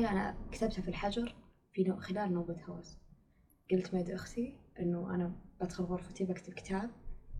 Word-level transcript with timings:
البداية 0.00 0.12
أنا 0.12 0.34
كتبتها 0.52 0.82
في 0.82 0.88
الحجر 0.88 1.34
في 1.72 1.84
نو... 1.84 1.96
خلال 2.00 2.32
نوبة 2.32 2.56
هوس. 2.68 2.98
قلت 3.70 3.94
ميد 3.94 4.10
أختي 4.10 4.54
إنه 4.80 5.14
أنا 5.14 5.32
بدخل 5.60 5.84
غرفتي 5.84 6.24
بكتب 6.24 6.52
كتاب. 6.52 6.90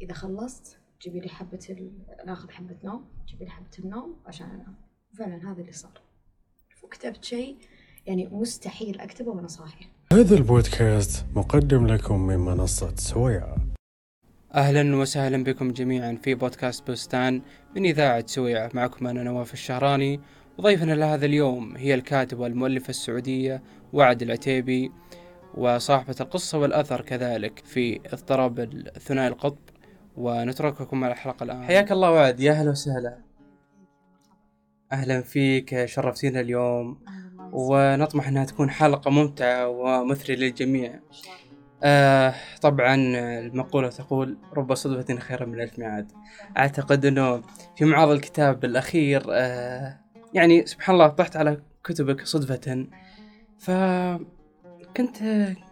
إذا 0.02 0.12
خلصت 0.12 0.78
جيبي 1.02 1.20
لي 1.20 1.28
حبة 1.28 1.66
ال... 1.70 1.92
ناخذ 2.26 2.50
حبة 2.50 2.76
نوم 2.84 3.04
جيبي 3.26 3.44
لي 3.44 3.50
حبة 3.50 3.70
النوم 3.78 4.16
عشان 4.26 4.46
أنام. 4.46 4.74
وفعلا 5.12 5.52
هذا 5.52 5.60
اللي 5.60 5.72
صار. 5.72 6.00
وكتبت 6.82 7.24
شيء 7.24 7.56
يعني 8.06 8.28
مستحيل 8.28 9.00
أكتبه 9.00 9.30
وأنا 9.30 9.48
صاحية. 9.48 9.86
هذا 10.12 10.36
البودكاست 10.36 11.26
مقدم 11.34 11.86
لكم 11.86 12.26
من 12.26 12.38
منصة 12.38 12.96
سويعة 12.96 13.56
أهلا 14.54 14.96
وسهلا 14.96 15.44
بكم 15.44 15.72
جميعا 15.72 16.18
في 16.22 16.34
بودكاست 16.34 16.90
بستان 16.90 17.42
من 17.76 17.84
إذاعة 17.84 18.26
سويعة 18.26 18.70
معكم 18.74 19.06
أنا 19.06 19.22
نواف 19.22 19.52
الشهراني. 19.52 20.20
وضيفنا 20.60 20.92
لهذا 20.92 21.26
اليوم 21.26 21.76
هي 21.76 21.94
الكاتبة 21.94 22.42
والمؤلفة 22.42 22.90
السعودية 22.90 23.62
وعد 23.92 24.22
العتيبي 24.22 24.92
وصاحبة 25.54 26.14
القصة 26.20 26.58
والأثر 26.58 27.00
كذلك 27.00 27.62
في 27.64 28.00
اضطراب 28.06 28.58
الثنائي 28.96 29.28
القطب 29.28 29.58
ونترككم 30.16 31.00
مع 31.00 31.08
الحلقة 31.08 31.44
الآن. 31.44 31.64
حياك 31.64 31.92
الله 31.92 32.10
وعد. 32.10 32.40
يا 32.40 32.52
أهلا 32.52 32.70
وسهلا. 32.70 33.18
أهلا 34.92 35.22
فيك. 35.22 35.84
شرفتينا 35.84 36.40
اليوم. 36.40 36.98
ونطمح 37.52 38.28
أنها 38.28 38.44
تكون 38.44 38.70
حلقة 38.70 39.10
ممتعة 39.10 39.68
ومثرية 39.68 40.36
للجميع. 40.36 41.00
آه 41.82 42.34
طبعا 42.62 42.94
المقولة 43.38 43.88
تقول 43.88 44.38
رب 44.56 44.74
صدفة 44.74 45.16
خير 45.16 45.46
من 45.46 45.60
ألف 45.60 45.78
ميعاد. 45.78 46.12
أعتقد 46.58 47.04
أنه 47.04 47.42
في 47.76 47.84
معرض 47.84 48.10
الكتاب 48.10 48.64
الأخير 48.64 49.22
آه 49.30 50.09
يعني 50.34 50.66
سبحان 50.66 50.94
الله 50.94 51.08
طحت 51.08 51.36
على 51.36 51.62
كتبك 51.84 52.24
صدفة. 52.24 52.86
ف 53.58 53.70
كنت 54.96 55.16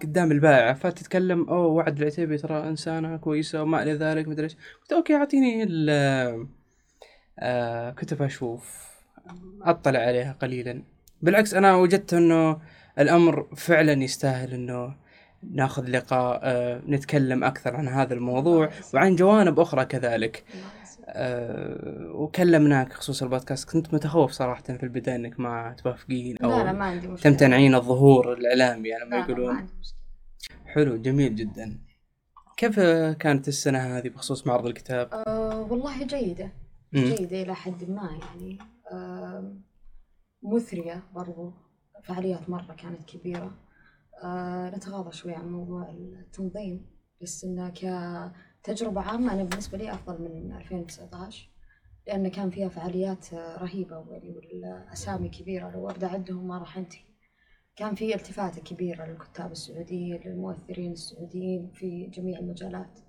قدام 0.02 0.32
البائعة 0.32 0.74
فتتكلم 0.74 1.48
أوه 1.48 1.66
وعد 1.66 1.98
العتيبي 1.98 2.38
ترى 2.38 2.68
إنسانة 2.68 3.16
كويسة 3.16 3.62
وما 3.62 3.82
إلى 3.82 3.92
ذلك 3.92 4.28
مدري 4.28 4.45
إيش. 4.45 4.56
قلت 4.82 4.92
أوكي 4.92 5.15
أعطيني 5.15 5.62
ال 5.62 5.90
آه 7.38 7.90
كتب 7.90 8.23
أشوف. 8.23 8.88
أطلع 9.62 10.00
عليها 10.00 10.32
قليلا. 10.32 10.82
بالعكس 11.22 11.54
أنا 11.54 11.76
وجدت 11.76 12.15
إنه 12.15 12.60
الأمر 12.98 13.46
فعلا 13.56 13.93
يستاهل 13.93 14.54
إنه 14.54 14.95
ناخذ 15.52 15.90
لقاء 15.90 16.40
آه 16.43 16.82
نتكلم 16.88 17.45
أكثر 17.45 17.76
عن 17.76 17.88
هذا 17.88 18.15
الموضوع 18.15 18.70
وعن 18.95 19.16
جوانب 19.16 19.60
أخرى 19.60 19.84
كذلك. 19.84 20.45
أه 21.09 22.10
وكلمناك 22.14 22.92
خصوص 22.92 23.23
البودكاست. 23.23 23.70
كنت 23.70 23.95
متخوف 23.95 24.32
صراحة 24.32 24.62
في 24.62 24.82
البداية 24.82 25.16
إنك 25.16 25.40
ما 25.40 25.76
توافقين 25.82 26.38
أو 26.38 26.50
لا 26.50 26.65
لا 26.65 26.73
ما 26.73 26.84
عندي 26.84 27.09
مشكلة. 27.09 27.32
تمتنعين 27.32 27.74
الظهور 27.74 28.32
الإعلامي 28.32 28.95
على 28.95 29.10
ما 29.10 29.16
يقولون 29.16 29.52
ما 29.52 29.59
عندي 29.59 29.73
مشكلة. 29.80 29.98
حلو 30.66 30.96
جميل 30.96 31.37
جدا. 31.37 31.78
كيف 32.56 32.80
كانت 33.20 33.48
السنة 33.48 33.78
هذه 33.78 34.09
بخصوص 34.09 34.46
معرض 34.46 34.66
الكتاب؟ 34.66 35.09
أه 35.12 35.60
والله 35.70 36.06
جيدة. 36.06 36.52
جيدة 36.95 37.43
إلى 37.43 37.54
حد 37.54 37.90
ما 37.90 38.18
يعني 38.20 38.59
آم، 38.93 39.62
مثرية 40.43 41.02
برضو. 41.15 41.52
فعاليات 42.04 42.50
مرة 42.50 42.74
كانت 42.78 43.02
كبيرة. 43.10 43.50
آه، 44.24 44.70
نتغاضى 44.76 45.12
شوي 45.12 45.34
عن 45.34 45.52
موضوع 45.52 45.90
التنظيم 45.90 46.87
بس 47.22 47.45
إنه 47.45 47.72
كتجربة 48.62 49.01
عامة 49.01 49.32
أنا 49.32 49.45
بالنسبة 49.45 49.78
لي 49.78 49.92
أفضل 49.92 50.23
من 50.23 50.52
2019 50.56 51.48
لأن 52.06 52.28
كان 52.28 52.51
فيها 52.51 52.68
فعاليات 52.68 53.32
آه، 53.32 53.59
رهيبة 53.59 53.98
والأسامي 53.98 55.28
كبيرة. 55.28 55.70
لو 55.70 55.90
أبدأ 55.90 56.06
أعدهم 56.06 56.48
ما 56.48 56.59
راح 56.59 56.78
أنتهي. 56.78 57.09
كان 57.76 57.95
في 57.95 58.15
التفاتة 58.15 58.60
كبيرة 58.62 59.04
للكتاب 59.04 59.52
السعوديين 59.52 60.20
للمؤثرين 60.24 60.92
السعوديين 60.92 61.70
في 61.74 62.06
جميع 62.06 62.38
المجالات. 62.38 63.00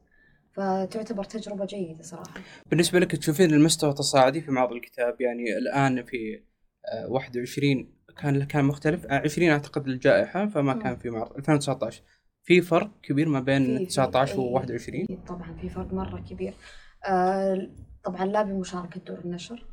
فتعتبر 0.54 1.24
تجربة 1.24 1.66
جيدة 1.66 2.04
صراحة. 2.04 2.42
بالنسبة 2.70 3.00
لك 3.00 3.12
تشوفين 3.16 3.54
المستوى 3.54 3.94
تصاعدي 3.94 4.42
في 4.42 4.52
معرض 4.52 4.72
الكتاب؟ 4.72 5.22
يعني 5.22 5.58
الآن 5.58 6.04
في 6.04 6.44
آه، 6.94 7.08
21 7.08 7.94
كان 8.22 8.44
كان 8.44 8.66
مختلف. 8.66 9.06
آه، 9.06 9.22
20 9.26 9.50
أعتقد 9.50 9.88
الجائحة 9.88 10.48
فما 10.48 10.74
مم. 10.74 10.82
كان 10.82 10.96
في 10.98 11.10
معرض 11.10 11.38
2019 11.38 12.04
في 12.50 12.62
فرق 12.62 12.90
كبير 13.04 13.30
ما 13.30 13.40
بين 13.40 13.78
في- 13.78 13.86
19 13.86 14.40
و 14.40 14.44
أي- 14.50 14.54
21 14.54 15.04
أكيد 15.04 15.24
طبعا 15.28 15.54
في 15.62 15.70
فرق 15.70 15.94
مرة 15.94 16.20
كبير. 16.30 16.54
آه، 17.06 17.70
طبعا 18.04 18.26
لا 18.26 18.42
بمشاركة 18.42 19.00
دور 19.08 19.20
النشر 19.20 19.66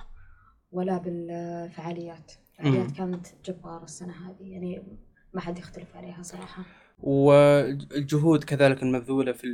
ولا 0.73 0.99
بالفعاليات. 0.99 2.33
الفعاليات. 2.61 2.91
كانت 2.91 3.27
جبارة 3.45 3.85
السنة 3.85 4.13
هذه 4.31 4.43
يعني 4.53 4.83
ما 5.35 5.41
حد 5.41 5.59
يختلف 5.59 5.97
عليها 5.97 6.23
صراحة. 6.23 6.63
والجهود 7.03 8.45
كذلك 8.45 8.83
المبذولة 8.83 9.33
في 9.33 9.45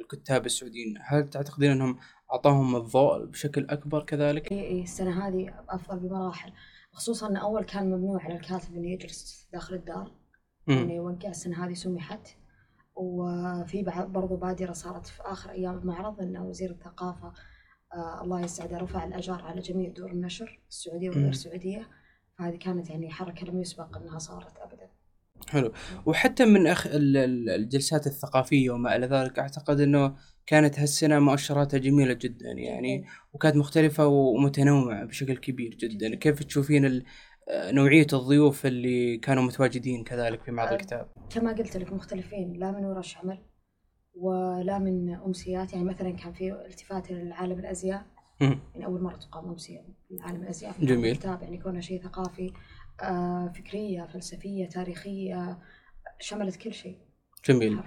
الكتاب 0.00 0.46
السعوديين 0.46 0.94
هل 1.02 1.30
تعتقدين 1.30 1.70
أنهم 1.70 1.98
أعطاهم 2.32 2.76
الضوء 2.76 3.24
بشكل 3.24 3.66
أكبر 3.70 4.02
كذلك؟ 4.02 4.52
اي 4.52 4.60
اي 4.66 4.82
السنة 4.82 5.28
هذه 5.28 5.54
أفضل 5.68 5.98
بمراحل. 5.98 6.52
خصوصا 6.92 7.28
أن 7.28 7.36
أول 7.36 7.64
كان 7.64 7.86
ممنوع 7.90 8.22
على 8.22 8.36
الكاتب 8.36 8.74
إنه 8.76 8.88
يجلس 8.90 9.48
داخل 9.52 9.74
الدار. 9.74 10.10
مم. 10.66 10.90
يوقع 10.90 11.28
السنة 11.28 11.66
هذه 11.66 11.74
سمحت. 11.74 12.28
وفي 12.98 13.82
بعد 13.82 14.12
برضو 14.12 14.36
بادرة 14.36 14.72
صارت 14.72 15.06
في 15.06 15.22
آخر 15.24 15.50
أيام 15.50 15.78
المعرض 15.78 16.20
أن 16.20 16.36
وزير 16.36 16.70
الثقافة 16.70 17.32
آه 17.94 18.22
الله 18.22 18.40
يسعده 18.40 18.78
رفع 18.78 19.04
الأجار 19.04 19.42
على 19.42 19.60
جميع 19.60 19.90
دور 19.90 20.10
النشر 20.10 20.60
السعودية 20.68 21.08
والغير 21.08 21.26
مم. 21.26 21.32
سعودية. 21.32 21.88
فهذه 22.38 22.56
كانت 22.56 22.90
يعني 22.90 23.10
حركة 23.10 23.46
لم 23.46 23.60
يسبق 23.60 23.96
أنها 23.98 24.18
صارت 24.18 24.56
أبدا. 24.56 24.88
حلو. 25.48 25.72
وحتى 26.06 26.44
من 26.44 26.66
أخ... 26.66 26.86
ال- 26.86 27.16
ال- 27.16 27.50
الجلسات 27.50 28.06
الثقافية 28.06 28.70
وما 28.70 28.96
إلى 28.96 29.06
ذلك 29.06 29.38
أعتقد 29.38 29.80
أنه 29.80 30.16
كانت 30.46 30.78
هالسنة 30.78 31.18
مؤشراتها 31.18 31.78
جميلة 31.78 32.12
جدا 32.12 32.50
يعني 32.50 33.04
وكانت 33.32 33.56
مختلفة 33.56 34.06
ومتنوعة 34.06 35.04
بشكل 35.04 35.36
كبير 35.36 35.74
جدا. 35.74 36.14
كيف 36.14 36.42
تشوفين 36.44 36.84
ال... 36.84 37.04
نوعية 37.50 38.06
الضيوف 38.12 38.66
اللي 38.66 39.16
كانوا 39.16 39.42
متواجدين 39.42 40.04
كذلك 40.04 40.42
في 40.42 40.50
معرض 40.50 40.70
أه. 40.72 40.74
الكتاب 40.74 41.08
كما 41.30 41.52
قلت 41.52 41.76
لك 41.76 41.92
مختلفين 41.92 42.52
لا 42.52 42.70
من 42.70 42.84
ورش 42.84 43.16
عمل 43.16 43.38
ولا 44.14 44.78
من 44.78 45.14
أمسيات 45.14 45.72
يعني 45.72 45.84
مثلا 45.84 46.10
كان 46.10 46.32
في 46.32 46.52
التفات 46.52 47.10
للعالم 47.10 47.58
الأزياء. 47.58 48.06
يعني 48.40 48.86
أول 48.86 49.02
مرة 49.02 49.16
تقام 49.16 49.48
أمسية 49.48 49.84
لعالم 50.10 50.42
الأزياء 50.42 50.72
في 50.72 50.86
جميل. 50.86 51.10
الكتاب 51.12 51.42
يعني 51.42 51.58
كونها 51.58 51.80
شيء 51.80 52.02
ثقافي 52.02 52.52
آه 53.02 53.52
فكرية 53.56 54.06
فلسفية 54.12 54.68
تاريخية 54.68 55.58
شملت 56.20 56.56
كل 56.56 56.72
شيء 56.74 56.98
جميل. 57.44 57.80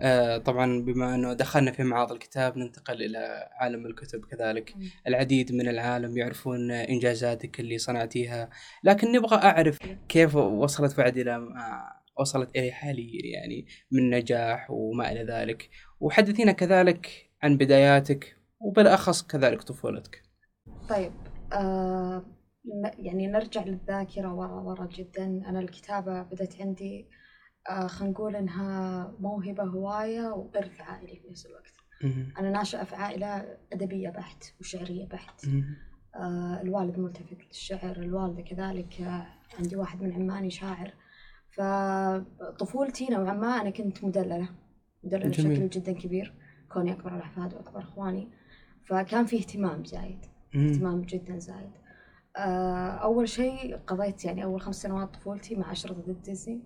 آه 0.00 0.38
طبعا 0.38 0.82
بما 0.82 1.14
أنه 1.14 1.32
دخلنا 1.32 1.72
في 1.72 1.82
معرض 1.82 2.12
الكتاب 2.12 2.58
ننتقل 2.58 3.02
إلى 3.02 3.48
عالم 3.60 3.86
الكتب 3.86 4.24
كذلك. 4.24 4.76
مم. 4.76 4.82
العديد 5.06 5.52
من 5.52 5.68
العالم 5.68 6.16
يعرفون 6.16 6.70
إنجازاتك 6.70 7.60
اللي 7.60 7.78
صنعتيها. 7.78 8.50
لكن 8.84 9.12
نبغى 9.12 9.36
أعرف 9.36 9.78
كيف 10.08 10.36
وصلت 10.36 10.96
بعد 10.96 11.18
إلى 11.18 11.38
ما 11.38 11.82
وصلت 12.20 12.56
إليه 12.56 12.72
حاليا 12.72 13.34
يعني 13.34 13.66
من 13.92 14.10
نجاح 14.10 14.70
وما 14.70 15.12
إلى 15.12 15.24
ذلك. 15.24 15.70
وحدثينا 16.00 16.52
كذلك 16.52 17.30
عن 17.42 17.56
بداياتك 17.56 18.36
وبالأخص 18.60 19.22
كذلك 19.22 19.62
طفولتك. 19.62 20.22
طيب 20.88 21.12
آه 21.52 22.24
يعني 22.98 23.26
نرجع 23.26 23.64
للذاكرة 23.64 24.34
ورا 24.34 24.60
ورا 24.60 24.86
جدا. 24.86 25.24
أنا 25.24 25.60
الكتابة 25.60 26.22
بدأت 26.22 26.60
عندي 26.60 27.08
آه 27.70 27.86
خلينا 27.86 28.12
نقول 28.12 28.36
إنها 28.36 29.12
موهبة 29.20 29.62
هواية 29.64 30.28
وإرث 30.32 30.80
عائلي 30.80 31.16
في 31.16 31.28
نفس 31.30 31.46
الوقت 31.46 31.72
مهم. 32.02 32.32
أنا 32.38 32.50
ناشئة 32.50 32.84
في 32.84 32.94
عائلة 32.94 33.56
أدبية 33.72 34.08
بحت 34.10 34.44
وشعرية 34.60 35.06
بحت. 35.06 35.44
آه 36.16 36.60
الوالد 36.62 36.98
ملتفت 36.98 37.38
للشعر 37.48 37.96
الوالدة 37.96 38.42
كذلك 38.42 39.00
آه 39.00 39.26
عندي 39.58 39.76
واحد 39.76 40.02
من 40.02 40.12
عماني 40.12 40.50
شاعر 40.50 40.92
فطفولتي 41.50 43.06
نوعا 43.10 43.34
ما 43.34 43.60
أنا 43.60 43.70
كنت 43.70 44.04
مدللة 44.04 44.48
جميل. 45.04 45.28
بشكل 45.30 45.68
جدا 45.68 45.92
كبير 45.92 46.34
كوني 46.68 46.92
أكبر 46.92 47.16
الأحفاد 47.16 47.54
وأكبر 47.54 47.80
إخواني 47.80 48.28
فكان 48.84 49.26
في 49.26 49.36
اهتمام 49.38 49.84
زايد. 49.84 50.18
اهتمام 50.54 51.02
جدا 51.02 51.38
زايد 51.38 51.70
آه، 52.36 52.88
أول 52.88 53.28
شيء 53.28 53.76
قضيت 53.76 54.24
يعني 54.24 54.44
أول 54.44 54.60
خمس 54.60 54.82
سنوات 54.82 55.14
طفولتي 55.16 55.54
مع 55.56 55.72
أشرطة 55.72 56.12
ديزني 56.24 56.62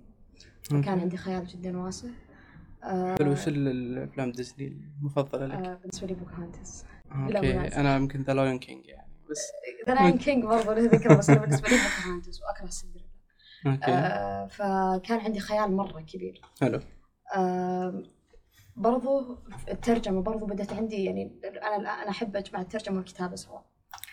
okay. 0.72 0.90
عندي 0.90 1.16
خيال 1.16 1.46
جدا 1.46 1.78
واسع 1.78 2.08
آه، 2.84 3.16
حلو 3.18 3.32
وش 3.32 3.48
ال- 3.48 3.68
الأفلام 3.68 4.32
ديزني 4.32 4.76
المفضلة 5.00 5.46
لك؟ 5.46 5.54
آه، 5.54 5.74
بالنسبة 5.74 6.06
لي 6.06 6.14
Pocahontas 6.14 6.84
okay. 7.12 7.52
منازع. 7.52 7.80
أنا 7.80 7.96
يمكن 7.96 8.22
The 8.22 8.34
Lion 8.34 8.58
King 8.58 8.86
يعني 8.86 9.08
بس 9.30 9.38
The 9.86 9.94
Lion 9.94 10.18
King 10.18 10.44
برضه 10.44 10.74
له 10.74 10.82
ذكرى 10.90 11.16
بس 11.16 11.30
أنا 11.30 11.38
بالنسبة 11.40 11.68
لي 11.68 11.76
Pocahontas 11.76 12.40
وأكره 12.42 12.66
سندريلا. 12.66 13.08
Okay. 13.66 13.90
آه، 13.90 14.46
فكان 14.46 15.20
عندي 15.20 15.40
خيال 15.40 15.72
مرة 15.72 16.00
كبير. 16.00 16.40
حلو. 16.60 16.80
آه، 17.36 18.02
برضو 18.76 19.38
الترجمة 19.70 20.22
برضو 20.22 20.46
بدأت 20.46 20.72
عندي 20.72 21.04
يعني 21.04 21.40
أنا 21.44 21.76
أنا 22.02 22.10
أحب 22.10 22.36
أجمع 22.36 22.60
الترجمة 22.60 22.96
والكتابة 22.96 23.36
سوا. 23.36 23.58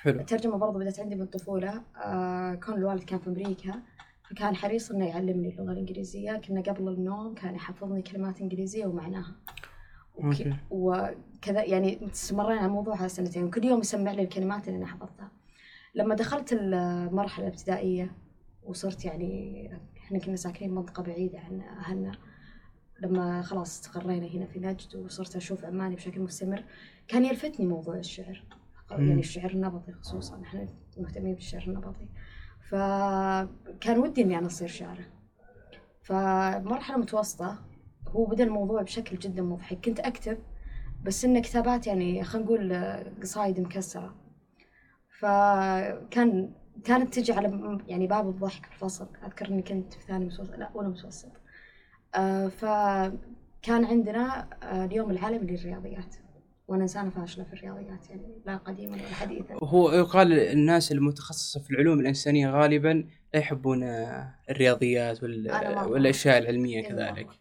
حلو. 0.02 0.20
الترجمة 0.20 0.58
برضو 0.58 0.80
بدأت 0.80 1.00
عندي 1.00 1.16
من 1.16 1.22
الطفولة 1.22 1.82
آه 1.98 2.56
كون 2.56 2.76
الوالد 2.76 3.04
كان 3.04 3.20
في 3.20 3.28
أمريكا. 3.28 3.82
فكان 4.30 4.56
حريص 4.56 4.92
إنه 4.92 5.08
يعلمني 5.08 5.50
اللغة 5.50 5.72
الإنجليزية 5.72 6.38
كنا 6.38 6.62
قبل 6.62 6.88
النوم 6.88 7.34
كان 7.36 7.56
يحفظني 7.56 8.02
كلمات 8.02 8.42
إنجليزية 8.42 8.86
ومعناها. 8.86 9.36
وك- 10.16 10.26
أوكي. 10.26 10.56
وكذا 10.70 11.64
يعني 11.64 12.06
استمرينا 12.12 12.60
على 12.60 12.68
الموضوع 12.68 13.08
سنتين. 13.08 13.44
وكل 13.44 13.64
يوم 13.64 13.80
يسمع 13.80 14.12
لي 14.12 14.22
الكلمات 14.22 14.68
اللي 14.68 14.78
أنا 14.78 14.86
حفظتها. 14.88 15.32
لما 15.96 16.16
دخلت 16.16 16.54
المرحلة 16.54 17.48
الابتدائية 17.48 18.12
وصرت 18.64 19.06
يعني 19.06 19.70
إحنا 19.98 20.20
كنا 20.20 20.36
ساكنين 20.36 20.76
منطقة 20.76 21.04
بعيدة 21.04 21.40
عن 21.40 21.62
أهلنا 21.62 22.12
لما 23.00 23.42
خلاص 23.42 23.80
استقرينا 23.80 24.26
هنا 24.28 24.46
في 24.46 24.60
نجد 24.60 24.96
وصرت 24.96 25.36
أشوف 25.36 25.66
عماني 25.66 25.96
بشكل 25.96 26.22
مستمر 26.22 26.64
كان 27.08 27.26
يلفتني 27.26 27.66
موضوع 27.66 27.98
الشعر. 27.98 28.44
يعني 28.92 29.20
الشعر 29.20 29.52
النبطي 29.52 29.92
خصوصا. 29.92 30.42
إحنا 30.42 30.68
مهتمين 30.98 31.34
بالشعر 31.34 31.64
النبطي 31.68 32.08
فكان 32.70 33.98
ودي 33.98 34.22
إني 34.22 34.38
أنا 34.38 34.48
أصير 34.48 34.68
شاعرة. 34.68 35.06
فمرحلة 36.04 36.98
متوسطة 36.98 37.60
هو 38.08 38.26
بدأ 38.26 38.44
الموضوع 38.44 38.82
بشكل 38.82 39.18
جدا 39.18 39.42
مضحك. 39.42 39.86
كنت 39.86 40.00
أكتب 40.00 40.38
بس 41.04 41.26
إنه 41.26 41.40
كتابات 41.42 41.88
يعني 41.88 42.24
خلينا 42.24 42.46
نقول 42.46 42.74
قصايد 43.22 43.60
مكسرة. 43.60 44.16
فكان 45.20 46.52
كانت 46.84 47.14
تجي 47.14 47.34
على 47.34 47.80
يعني 47.88 48.08
باب 48.08 48.30
الضحك 48.30 48.66
في 48.66 48.72
الفصل. 48.74 49.08
أذكر 49.26 49.48
إني 49.48 49.62
كنت 49.62 49.94
في 49.94 50.02
ثاني 50.08 50.26
متوسط 50.26 50.56
لا 50.56 50.70
أولى 50.76 50.88
متوسط. 50.88 51.32
آه، 52.16 52.48
فكان 52.48 53.86
عندنا 53.86 54.48
آه، 54.64 54.86
اليوم 54.86 55.12
العالمي 55.12 55.48
للرياضيات. 55.52 56.16
وأنا 56.68 56.84
إنسانة 56.84 57.10
فاشلة 57.10 57.44
في 57.44 57.54
الرياضيات 57.54 58.10
يعني 58.10 58.42
لا 58.46 58.58
قديما 58.58 58.94
ولا 58.94 59.02
حديثا. 59.16 59.56
هو 59.64 59.92
يقال 59.92 60.34
الناس 60.40 60.92
المتخصصة 60.92 61.60
في 61.60 61.70
العلوم 61.72 62.00
الإنسانية 62.00 62.50
غالبا 62.50 63.08
لا 63.34 63.40
يحبون 63.40 63.84
آه، 63.84 64.36
الرياضيات 64.50 65.24
وال-. 65.24 65.88
والأشياء 65.88 66.38
العلمية 66.38 66.78
إيه 66.78 66.88
كذلك. 66.90 67.26
مرة. 67.26 67.36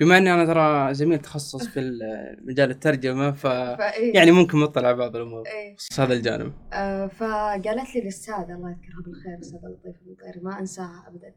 بما 0.00 0.18
أني 0.18 0.34
أنا 0.34 0.44
ترى 0.46 0.94
زميل 0.94 1.18
تخصص 1.18 1.66
في 1.66 1.80
ال- 1.80 2.38
مجال 2.46 2.70
الترجمة 2.70 3.30
ف 3.32 3.46
فإيه. 3.78 4.14
يعني 4.14 4.30
ممكن 4.30 4.58
مطلع 4.58 4.92
بعض 4.92 5.16
الأمور. 5.16 5.46
إيه. 5.46 5.76
بس 5.76 6.00
هذا 6.00 6.14
الجانب. 6.14 6.52
آه، 6.72 7.06
فقالت 7.06 7.94
لي 7.94 8.02
الأستاذة 8.02 8.54
الله 8.54 8.70
يذكرها 8.70 9.02
بالخير 9.04 9.38
أستاذة 9.40 9.60
لطيفة 9.68 10.00
المطيري 10.06 10.40
ما 10.44 10.60
أنساها 10.60 11.04
أبدا. 11.08 11.34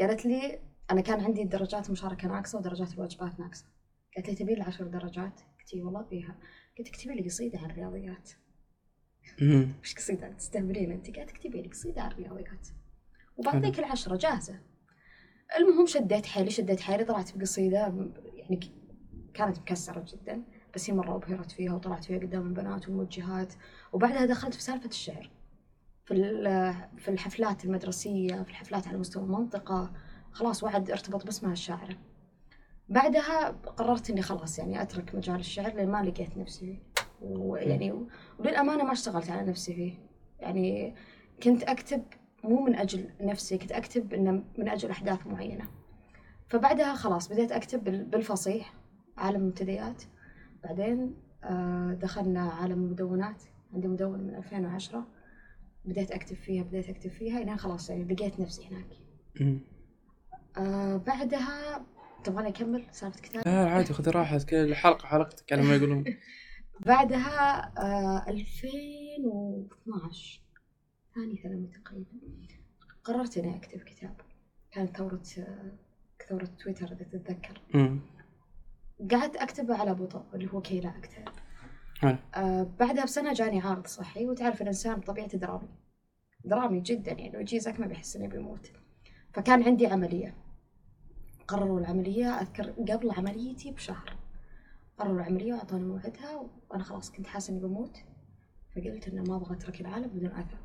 قالت 0.00 0.26
لي 0.26 0.58
أنا 0.90 1.00
كان 1.00 1.20
عندي 1.20 1.44
درجات 1.44 1.90
مشاركة 1.90 2.28
ناقصة 2.28 2.58
ودرجات 2.58 2.94
الواجبات 2.94 3.40
ناقصة. 3.40 3.64
قالت 4.16 4.28
لي 4.28 4.34
تبي 4.34 4.54
لي 4.54 4.62
عشر 4.62 4.84
درجات؟ 4.84 5.40
لي 5.74 5.82
والله 5.82 6.02
بيها 6.02 6.38
قلت 6.78 6.88
اكتبي 6.88 7.14
لي 7.14 7.22
قصيدة 7.28 7.58
عن 7.58 7.70
الرياضيات. 7.70 8.30
وش 9.82 9.94
قصيدة 9.94 10.28
تستهبلين 10.32 10.92
أنت 10.92 11.16
قالت 11.16 11.30
اكتبي 11.30 11.62
لي 11.62 11.68
قصيدة 11.68 12.02
عن 12.02 12.10
الرياضيات 12.12 12.68
وبعطيك 13.36 13.78
العشرة 13.78 14.16
جاهزة. 14.16 14.60
المهم 15.58 15.86
شديت 15.86 16.26
حيلي 16.26 16.50
شديت 16.50 16.80
حيلي 16.80 17.04
طلعت 17.04 17.36
بقصيدة 17.36 17.78
يعني 18.34 18.60
كانت 19.34 19.58
مكسرة 19.58 20.04
جدا. 20.08 20.42
بس 20.74 20.90
هي 20.90 20.96
مرة 20.96 21.16
أبهرت 21.16 21.50
فيها 21.50 21.72
وطلعت 21.74 22.04
فيها 22.04 22.18
قدام 22.18 22.46
البنات 22.46 22.88
والموجهات 22.88 23.54
وبعدها 23.92 24.24
دخلت 24.26 24.54
في 24.54 24.62
سالفة 24.62 24.88
الشعر. 24.88 25.30
في 26.04 26.14
ال- 26.14 26.88
في 26.98 27.08
الحفلات 27.10 27.64
المدرسية 27.64 28.42
في 28.42 28.50
الحفلات 28.50 28.88
على 28.88 28.98
مستوى 28.98 29.22
المنطقة. 29.24 29.92
خلاص 30.32 30.62
وعد 30.62 30.90
ارتبط 30.90 31.24
باسمها 31.24 31.52
الشاعرة. 31.52 31.98
بعدها 32.88 33.48
قررت 33.50 34.10
إني 34.10 34.22
خلاص 34.22 34.58
يعني 34.58 34.82
أترك 34.82 35.14
مجال 35.14 35.36
الشعر 35.40 35.74
لأن 35.74 35.88
ما 35.90 36.02
لقيت 36.02 36.36
نفسي 36.38 36.60
فيه. 36.66 36.78
ويعني 37.20 38.06
وللأمانة 38.38 38.84
ما 38.84 38.92
اشتغلت 38.92 39.30
على 39.30 39.50
نفسي 39.50 39.74
فيه. 39.74 39.92
يعني 40.40 40.94
كنت 41.42 41.62
أكتب 41.62 42.02
مو 42.44 42.60
من 42.60 42.74
أجل 42.74 43.10
نفسي 43.20 43.58
كنت 43.58 43.72
أكتب 43.72 44.14
إنه 44.14 44.44
من 44.58 44.68
أجل 44.68 44.90
أحداث 44.90 45.26
معينة. 45.26 45.64
فبعدها 46.48 46.94
خلاص 46.94 47.28
بديت 47.32 47.52
أكتب 47.52 47.84
بال- 47.84 48.04
بالفصيح 48.04 48.74
عالم 49.16 49.36
المنتديات 49.40 50.02
بعدين 50.64 51.14
آه، 51.44 51.92
دخلنا 52.02 52.40
عالم 52.50 52.84
المدونات 52.84 53.42
عندي 53.74 53.88
مدونة 53.88 54.22
من 54.22 54.34
2010 54.34 55.06
بديت 55.84 56.10
أكتب 56.10 56.36
فيها 56.36 56.62
بديت 56.62 56.88
أكتب 56.88 57.10
فيها 57.10 57.38
إلين 57.42 57.56
خلاص 57.56 57.90
يعني 57.90 58.04
لقيت 58.14 58.40
نفسي 58.40 58.68
هناك. 58.68 58.86
آه 60.58 60.96
بعدها 60.96 61.84
تبغاني 62.24 62.48
أكمل؟ 62.48 62.84
سالفة 62.90 63.20
كتاب؟ 63.20 63.42
لا 63.46 63.68
عادي 63.68 63.92
خذ 63.92 64.10
راحتك. 64.10 64.50
كل 64.50 64.74
حلقة 64.74 65.06
حلقتك 65.06 65.52
على 65.52 65.62
ما 65.62 65.76
يقولون. 65.76 66.04
بعدها 66.86 67.72
آه 67.78 68.24
2012 68.28 70.40
ثاني 71.14 71.36
ثانوي 71.36 71.66
تقريبا. 71.66 72.10
قررت 73.04 73.38
إني 73.38 73.56
أكتب 73.56 73.80
كتاب. 73.80 74.16
كانت 74.72 74.96
ثورة 74.96 75.22
آه 75.38 75.72
ثورة 76.28 76.44
تويتر 76.44 76.86
إذا 76.86 77.04
تتذكر. 77.04 77.60
قعدت 79.10 79.36
أكتبه 79.36 79.76
على 79.76 79.94
بطء 79.94 80.22
اللي 80.34 80.52
هو 80.52 80.60
كي 80.60 80.80
لا 80.80 80.94
حلو. 81.98 82.16
آه 82.34 82.62
بعدها 82.80 83.04
بسنة 83.04 83.32
جاني 83.32 83.60
عارض 83.60 83.86
صحي 83.86 84.26
وتعرف 84.26 84.62
الإنسان 84.62 84.94
بطبيعته 84.94 85.38
درامي. 85.38 85.68
درامي 86.44 86.80
جدا 86.80 87.12
يعني 87.12 87.36
ويجي 87.36 87.60
ما 87.78 87.86
بيحس 87.86 88.16
إنه 88.16 88.28
بيموت. 88.28 88.70
فكان 89.34 89.62
عندي 89.62 89.86
عملية. 89.86 90.43
قرروا 91.48 91.80
العملية 91.80 92.26
أذكر 92.26 92.70
قبل 92.70 93.10
عمليتي 93.10 93.70
بشهر. 93.70 94.16
قرروا 94.98 95.16
العملية 95.16 95.54
وأعطوني 95.54 95.84
موعدها 95.84 96.50
وأنا 96.70 96.82
خلاص 96.82 97.12
كنت 97.12 97.26
حاسة 97.26 97.52
إني 97.52 97.60
بموت. 97.60 97.98
فقلت 98.74 99.08
إنه 99.08 99.22
ما 99.22 99.36
أبغى 99.36 99.56
أترك 99.56 99.80
العالم 99.80 100.08
بدون 100.08 100.30
أثر. 100.30 100.58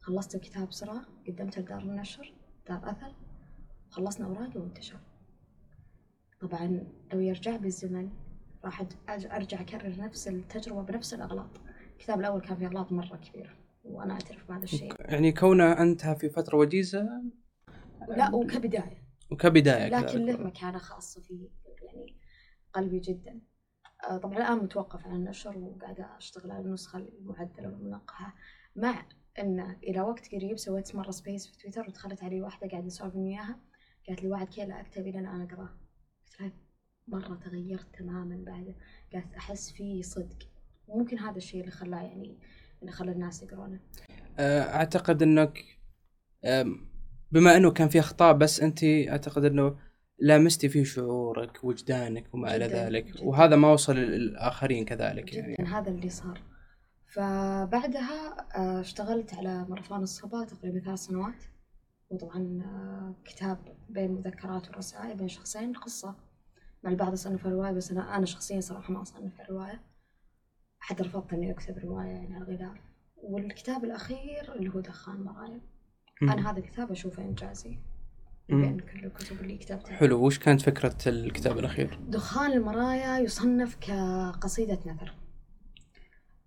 خلصت 0.00 0.34
الكتاب 0.34 0.68
بسرعة 0.68 1.02
قدمته 1.28 1.62
لدار 1.62 1.82
النشر 1.82 2.32
دار 2.68 2.90
أثر. 2.90 3.14
خلصنا 3.90 4.26
أوراقي 4.26 4.60
وانتشر. 4.60 4.98
طبعا 6.40 6.86
لو 7.12 7.20
يرجع 7.20 7.56
بي 7.56 7.66
الزمن 7.66 8.10
راح 8.64 8.86
أرجع 9.08 9.60
أكرر 9.60 9.96
نفس 9.98 10.28
التجربة 10.28 10.82
بنفس 10.82 11.14
الأغلاط. 11.14 11.60
الكتاب 11.92 12.20
الأول 12.20 12.40
كان 12.40 12.56
فيه 12.56 12.66
أغلاط 12.66 12.92
مرة 12.92 13.16
كبيرة 13.16 13.50
وأنا 13.84 14.12
أعترف 14.12 14.48
بهذا 14.48 14.64
الشيء. 14.64 14.94
يعني 15.00 15.32
كونه 15.32 15.72
أنت 15.72 16.06
في 16.06 16.28
فترة 16.28 16.56
وجيزة؟ 16.56 17.22
لا 18.08 18.34
وكبداية 18.34 19.01
وكبداية 19.30 19.88
لكن. 19.88 20.26
له 20.26 20.36
مكانة 20.36 20.78
خاصة 20.78 21.20
في 21.20 21.48
يعني 21.82 22.16
قلبي 22.72 22.98
جدا. 22.98 23.40
آه، 24.10 24.16
طبعا 24.16 24.36
الآن 24.38 24.56
متوقف 24.58 25.06
عن 25.06 25.16
النشر 25.16 25.58
وقاعدة 25.58 26.16
أشتغل 26.16 26.50
على 26.50 26.64
النسخة 26.64 26.98
المعدلة 26.98 27.68
والمنقحة 27.68 28.34
مع 28.76 29.06
أن 29.38 29.76
إلى 29.82 30.00
وقت 30.00 30.34
قريب 30.34 30.56
سويت 30.58 30.96
مرة 30.96 31.10
space 31.10 31.46
في 31.46 31.58
تويتر 31.58 31.88
ودخلت 31.88 32.24
علي 32.24 32.40
واحدة 32.42 32.68
قاعدة 32.68 32.86
أسولف 32.86 33.16
وياها. 33.16 33.60
قالت 34.08 34.22
لي 34.22 34.28
وعد 34.28 34.46
كيلا 34.46 34.80
أكتب 34.80 35.06
إلى 35.06 35.18
أنا 35.18 35.44
أقراه 35.44 35.68
قلت 36.26 36.40
لها 36.40 36.52
مرة 37.08 37.34
تغيرت 37.34 37.96
تماما 37.98 38.44
بعد. 38.46 38.74
قالت 39.12 39.34
أحس 39.34 39.70
فيه 39.72 40.02
صدق. 40.02 40.38
وممكن 40.88 41.18
هذا 41.18 41.36
الشيء 41.36 41.60
اللي 41.60 41.70
خلاه 41.72 42.02
يعني 42.02 42.38
اللي 42.80 42.92
خلى 42.92 43.12
الناس 43.12 43.42
يقرونه. 43.42 43.80
آه، 44.38 44.62
أعتقد 44.62 45.22
إنك 45.22 45.58
بما 47.32 47.56
إنه 47.56 47.70
كان 47.70 47.88
في 47.88 48.00
أخطاء 48.00 48.32
بس 48.34 48.60
أنت 48.60 48.84
أعتقد 48.84 49.44
إنه 49.44 49.76
لامستي 50.18 50.68
فيه 50.68 50.84
شعورك 50.84 51.64
وجدانك 51.64 52.34
وما 52.34 52.56
إلى 52.56 52.66
ذلك. 52.66 53.04
جداً. 53.04 53.24
وهذا 53.24 53.56
ما 53.56 53.72
وصل 53.72 53.96
للآخرين 53.96 54.84
كذلك 54.84 55.24
جدا 55.24 55.40
يعني 55.58 55.68
هذا 55.68 55.90
اللي 55.90 56.08
صار. 56.08 56.40
فبعدها 57.14 58.36
آه، 58.56 58.80
اشتغلت 58.80 59.34
على 59.34 59.66
ماراثون 59.68 60.02
الصبا 60.02 60.44
تقريبا 60.44 60.80
ثلاث 60.80 60.98
سنوات. 60.98 61.42
وطبعا 62.10 62.62
آه، 62.64 63.14
كتاب 63.24 63.58
بين 63.88 64.10
مذكرات 64.12 64.68
ورسائل 64.68 65.16
بين 65.16 65.28
شخصين 65.28 65.72
قصة 65.72 66.14
مع 66.84 66.90
البعض 66.90 67.12
يصنف 67.12 67.46
رواية 67.46 67.72
بس 67.72 67.90
أنا 67.90 68.16
أنا 68.16 68.26
شخصيا 68.26 68.60
صراحة 68.60 68.92
ما 68.92 69.02
أصنف 69.02 69.32
رواية 69.50 69.80
حتى 70.78 71.02
رفضت 71.02 71.32
إني 71.32 71.50
أكتب 71.50 71.78
رواية 71.78 72.06
يعني 72.08 72.34
على 72.34 72.44
الغلاف 72.44 72.78
والكتاب 73.16 73.84
الأخير 73.84 74.54
اللي 74.54 74.74
هو 74.74 74.80
دخان 74.80 75.16
مرايا. 75.22 75.60
أنا 76.22 76.50
هذا 76.50 76.58
الكتاب 76.58 76.90
أشوفه 76.90 77.22
إنجازي 77.22 77.78
مم. 78.48 78.62
بين 78.62 78.78
كل 78.80 79.04
الكتب 79.04 79.40
اللي 79.40 79.56
كتبتها 79.58 79.96
حلو 79.96 80.26
وش 80.26 80.38
كانت 80.38 80.60
فكرة 80.62 80.96
الكتاب 81.06 81.58
الأخير؟ 81.58 81.98
دخان 82.08 82.52
المرايا 82.52 83.18
يصنف 83.18 83.76
كقصيدة 83.80 84.78
نثر 84.86 85.14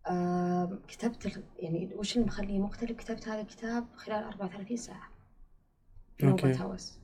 آه 0.08 0.79
كتبت 0.88 1.44
يعني 1.60 1.89
وش 1.96 2.15
اللي 2.15 2.25
مخليه 2.27 2.60
مختلف 2.60 2.91
كتبت 2.91 3.27
هذا 3.27 3.41
الكتاب 3.41 3.86
خلال 3.96 4.24
34 4.24 4.77
ساعة 4.77 5.10
okay. 6.24 6.58
هوس 6.62 7.00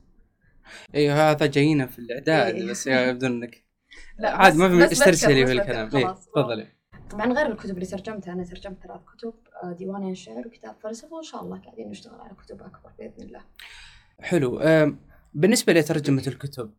اي 0.94 1.10
هذا 1.10 1.46
جاينا 1.46 1.86
في 1.86 1.98
الإعداد 1.98 2.54
إيه. 2.54 2.70
بس 2.70 2.86
يبدو 2.86 3.26
انك 3.26 3.64
لا، 4.18 4.30
عاد 4.36 4.56
ما 4.56 4.86
في 4.86 4.92
استرسلي 4.92 5.46
في 5.46 5.52
الكلام 5.52 5.96
اي 5.96 6.04
خلاص. 6.04 6.26
تفضلي 6.26 6.81
طبعا 7.12 7.32
غير 7.32 7.46
الكتب 7.46 7.74
اللي 7.74 7.86
ترجمتها. 7.86 8.32
أنا 8.32 8.44
ترجمت 8.44 8.82
ثلاث 8.82 9.00
كتب 9.16 9.34
آه 9.62 9.72
ديوانين 9.72 10.14
شعر 10.14 10.46
وكتاب 10.46 10.76
فلسفة 10.82 11.14
وإن 11.14 11.22
شاء 11.22 11.42
الله 11.42 11.58
قاعدين 11.58 11.90
نشتغل 11.90 12.20
على 12.20 12.34
كتب 12.34 12.62
أكبر 12.62 12.92
بإذن 12.98 13.26
الله. 13.26 13.40
حلو. 14.20 14.58
آم، 14.60 14.98
بالنسبة 15.34 15.72
لترجمة 15.72 16.22
الكتب 16.26 16.74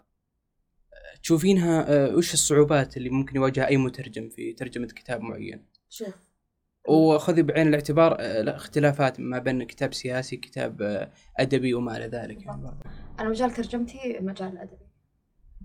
تشوفينها 1.23 1.85
آه، 1.89 2.15
وش 2.15 2.33
الصعوبات 2.33 2.97
اللي 2.97 3.09
ممكن 3.09 3.35
يواجهها 3.35 3.67
أي 3.67 3.77
مترجم 3.77 4.29
في 4.29 4.53
ترجمة 4.53 4.87
كتاب 4.87 5.21
معين؟ 5.21 5.65
شوف. 5.89 6.15
وخذي 6.89 7.43
بعين 7.43 7.67
الاعتبار 7.67 8.17
آه، 8.19 8.41
الاختلافات 8.41 9.19
ما 9.19 9.39
بين 9.39 9.63
كتاب 9.63 9.93
سياسي 9.93 10.37
كتاب 10.37 10.81
أدبي 11.39 11.73
وما 11.73 11.97
إلى 11.97 12.05
ذلك 12.07 12.45
يعني. 12.45 12.71
أنا 13.19 13.29
مجال 13.29 13.51
ترجمتي 13.51 14.19
المجال 14.19 14.47
الأدبي. 14.47 14.87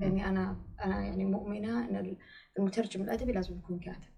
يعني 0.01 0.29
أنا 0.29 0.57
أنا 0.85 1.05
يعني 1.05 1.25
مؤمنة 1.25 1.89
إن 1.89 2.17
المترجم 2.59 3.03
الأدبي 3.03 3.33
لازم 3.33 3.59
يكون 3.59 3.79
كاتب. 3.79 4.18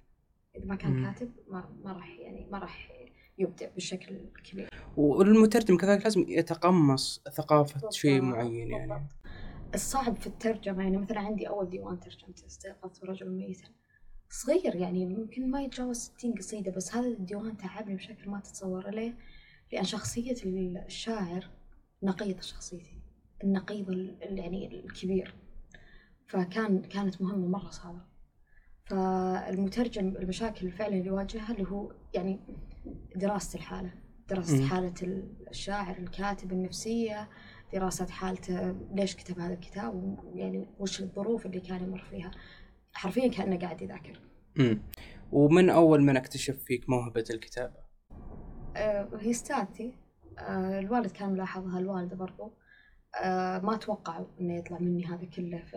إذا 0.57 0.64
ما 0.64 0.75
كان. 0.75 1.04
كاتب 1.04 1.30
ما 1.49 1.69
ما 1.85 1.92
راح 1.92 2.19
يعني 2.19 2.47
ما 2.52 2.59
راح 2.59 2.92
يبدع 3.38 3.69
بالشكل 3.75 4.16
الكبير 4.16 4.69
والمترجم 4.97 5.76
كذلك 5.76 6.04
لازم 6.04 6.25
يتقمص 6.28 7.23
ثقافة 7.33 7.90
شيء 7.90 8.21
بالضبط، 8.21 8.35
معين 8.37 8.71
يعني 8.71 8.92
بالضبط. 8.92 9.11
الصعب 9.75 10.16
في 10.16 10.26
الترجمة 10.26 10.83
يعني 10.83 10.97
مثلا 10.99 11.21
عندي 11.21 11.49
أول 11.49 11.71
ديوان 11.71 12.00
ترجمته 12.00 12.47
استيقظت 12.47 13.04
رجل 13.04 13.30
ميتا 13.30 13.69
صغير 14.30 14.75
يعني 14.75 15.07
ممكن 15.07 15.50
ما 15.50 15.62
يتجاوز 15.62 15.97
60 15.97 16.35
قصيدة 16.35 16.73
بس 16.73 16.95
هذا 16.95 17.07
الديوان 17.09 17.57
تعبني 17.57 17.95
بشكل 17.97 18.30
ما 18.30 18.40
تتصور 18.40 18.90
ليه؟ 18.90 19.14
لأن 19.73 19.85
شخصية 19.85 20.35
الشاعر 20.87 21.47
نقيض 22.02 22.40
شخصيتي 22.42 23.00
النقيض 23.45 23.90
ال- 23.90 24.23
ال- 24.23 24.38
يعني 24.38 24.80
الكبير 24.85 25.35
فكان 26.28 26.83
كانت 26.83 27.23
مهمة 27.23 27.47
مرة 27.47 27.71
صعبة 27.71 28.10
فالمترجم 28.91 30.17
المشاكل 30.17 30.61
اللي 30.61 30.71
فعلا 30.71 30.95
اللي 30.95 31.07
يواجهها 31.07 31.53
اللي 31.53 31.71
هو 31.71 31.93
يعني 32.15 32.41
دراسة 33.17 33.57
الحالة 33.57 33.93
دراسة. 34.29 34.67
حالة 34.67 34.95
الشاعر 35.51 35.97
الكاتب 35.97 36.53
النفسية 36.53 37.29
دراسة 37.73 38.07
حالته 38.07 38.77
ليش 38.95 39.17
كتب 39.17 39.39
هذا 39.39 39.55
الكتاب 39.55 39.95
ويعني 40.25 40.69
وش 40.79 41.01
الظروف 41.01 41.47
اللي 41.47 41.61
كان 41.61 41.83
يمر 41.85 42.05
فيها. 42.11 42.31
حرفيا 42.93 43.29
كأنه 43.29 43.59
قاعد 43.59 43.83
يذاكر. 43.83 44.21
امم 44.59 44.83
ومن 45.33 45.71
أول 45.71 46.03
من 46.03 46.17
اكتشف 46.17 46.63
فيك 46.65 46.91
موهبة 46.91 47.25
الكتابة؟ 47.31 47.77
آه، 48.77 49.09
هي 49.21 49.31
أستاذتي. 49.31 49.95
آه، 50.39 50.79
الوالد 50.79 51.11
كان 51.11 51.33
ملاحظها 51.33 51.79
الوالدة 51.79 52.17
برضو. 52.17 52.53
آه، 53.23 53.59
ما 53.59 53.77
توقعوا 53.77 54.27
إنه 54.41 54.59
يطلع 54.59 54.79
مني 54.79 55.07
هذا 55.07 55.25
كله 55.25 55.59
ف... 55.59 55.77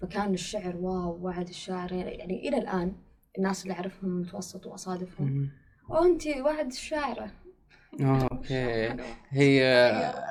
فكان 0.00 0.34
الشعر 0.34 0.76
wow 0.76 1.18
وعد 1.22 1.48
الشاعر 1.48 1.92
يعني 1.92 2.48
إلى 2.48 2.58
الآن 2.58 2.96
الناس 3.38 3.62
اللي 3.62 3.90
المتوسط 4.02 4.66
وأصادفهم. 4.66 5.26
مم. 5.26 5.50
وانت 5.88 6.26
وعد 6.26 6.66
الشاعرة. 6.66 7.30
آه 8.00 8.28
okay. 8.32 8.96
هي 9.28 9.64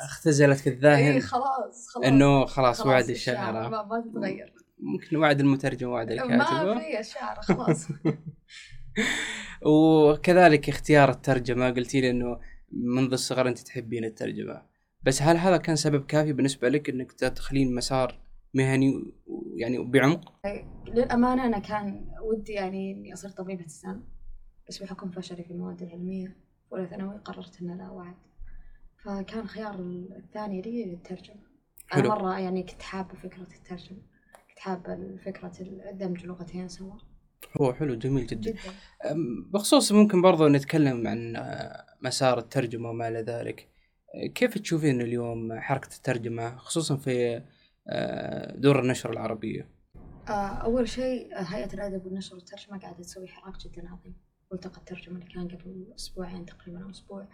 اختزلت 0.04 0.60
في 0.60 0.70
اي 0.70 0.74
الذهن 0.76 1.20
خلاص 1.20 1.88
خلاص. 1.88 2.06
إنه 2.06 2.46
خلاص 2.46 2.82
خلاص 2.82 2.88
وعد 2.88 3.10
الشاعر 3.10 3.50
الشاعر 3.50 3.70
ما, 3.70 3.84
ما 3.84 4.02
تتغير. 4.02 4.54
ممكن 4.80 5.16
وعد 5.16 5.40
المترجم 5.40 5.90
وعد 5.90 6.12
ما 6.12 6.24
الكاتب 6.24 6.80
في 6.80 7.00
الشعر 7.00 7.36
خلاص. 7.42 7.88
وكذلك 9.66 10.70
اختيار 10.70 11.10
الترجمة 11.10 11.70
قلتي 11.70 12.02
لي 12.02 12.10
إنه 12.10 12.40
منذ 12.72 13.12
الصغر 13.12 13.48
أنت 13.48 13.60
تحبين 13.60 14.06
الترجمة. 14.06 14.62
بس 15.04 15.22
هل 15.22 15.38
هذا 15.38 15.58
كان 15.58 15.76
سبب 15.76 16.06
كافي 16.06 16.34
بالنسبة 16.34 16.70
لك 16.70 16.90
إنك 16.90 17.12
تدخلين 17.12 17.76
مسار 17.76 18.20
مهني 18.54 19.14
يعني 19.56 19.78
بعمق؟ 19.84 20.34
للأمانة 20.88 21.46
أنا 21.46 21.60
كان 21.60 22.08
ودي 22.22 22.54
يعني 22.54 22.92
إني 22.92 23.14
أصير 23.14 23.30
طبيبة 23.30 23.66
أسنان 23.66 24.04
بس 24.70 24.84
بحكم 24.84 25.12
فشلي 25.12 25.44
في 25.44 25.52
المواد 25.52 25.82
العلمية 25.82 26.38
أولى 26.72 26.88
ثانوي 26.88 27.18
قررت 27.18 27.62
إن 27.62 27.78
لا 27.78 27.90
وعد 27.90 28.16
فكان 29.04 29.48
خيار 29.48 29.80
الثاني 30.18 30.62
لي 30.62 30.94
الترجمة. 30.94 31.44
أنا. 31.94 32.10
مرة 32.10 32.40
يعني 32.40 32.64
كنت 32.64 32.82
حابة 32.82 33.16
فكرة 33.16 33.48
الترجمة 33.58 34.00
كنت 34.50 34.60
حابة 34.60 35.18
فكرة 35.26 35.52
دمج 35.92 36.26
لغتين 36.26 36.68
سوا 36.68 36.94
هو 37.62 37.74
حلو 37.74 37.96
جميل 37.96 38.28
جدا. 38.28 38.52
جدا. 38.52 38.60
بخصوص 39.54 39.92
ممكن 39.92 40.22
برضو 40.22 40.48
نتكلم 40.48 41.08
عن 41.08 41.36
آه، 41.36 41.86
مسار 42.02 42.38
الترجمة 42.38 42.90
وما 42.90 43.08
إلى 43.08 43.22
ذلك. 43.22 43.70
كيف 44.36 44.58
تشوفين 44.58 45.02
اليوم 45.02 45.60
حركة 45.60 45.96
الترجمة 45.96 46.56
خصوصا 46.56 46.96
في 46.96 47.44
دور 48.56 48.80
النشر 48.80 49.10
العربية. 49.12 49.70
آه، 50.28 50.32
أول 50.48 50.90
شيء 50.90 51.36
آه، 51.36 51.42
هيئة 51.42 51.74
الأدب 51.74 52.06
والنشر 52.06 52.36
والترجمة 52.36 52.80
قاعدة 52.80 52.98
تسوي 52.98 53.28
حراك 53.28 53.58
جدا 53.58 53.90
عظيم. 53.90 54.16
ملتقى 54.52 54.78
الترجمة 54.78 55.16
اللي 55.20 55.34
كان 55.34 55.48
قبل 55.48 55.94
أسبوعين 55.96 56.46
تقريبا 56.46 56.84
أو 56.84 56.90
أسبوع. 56.90 57.28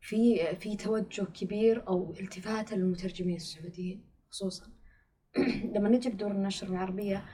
في 0.00 0.46
في 0.56 0.76
توجه 0.76 1.22
كبير 1.22 1.88
أو 1.88 2.10
التفات 2.20 2.72
للمترجمين 2.72 3.36
السعوديين 3.36 4.04
خصوصا. 4.30 4.66
لما 5.74 5.88
نجي 5.88 6.08
بدور 6.10 6.30
النشر 6.30 6.66
العربية 6.66 7.24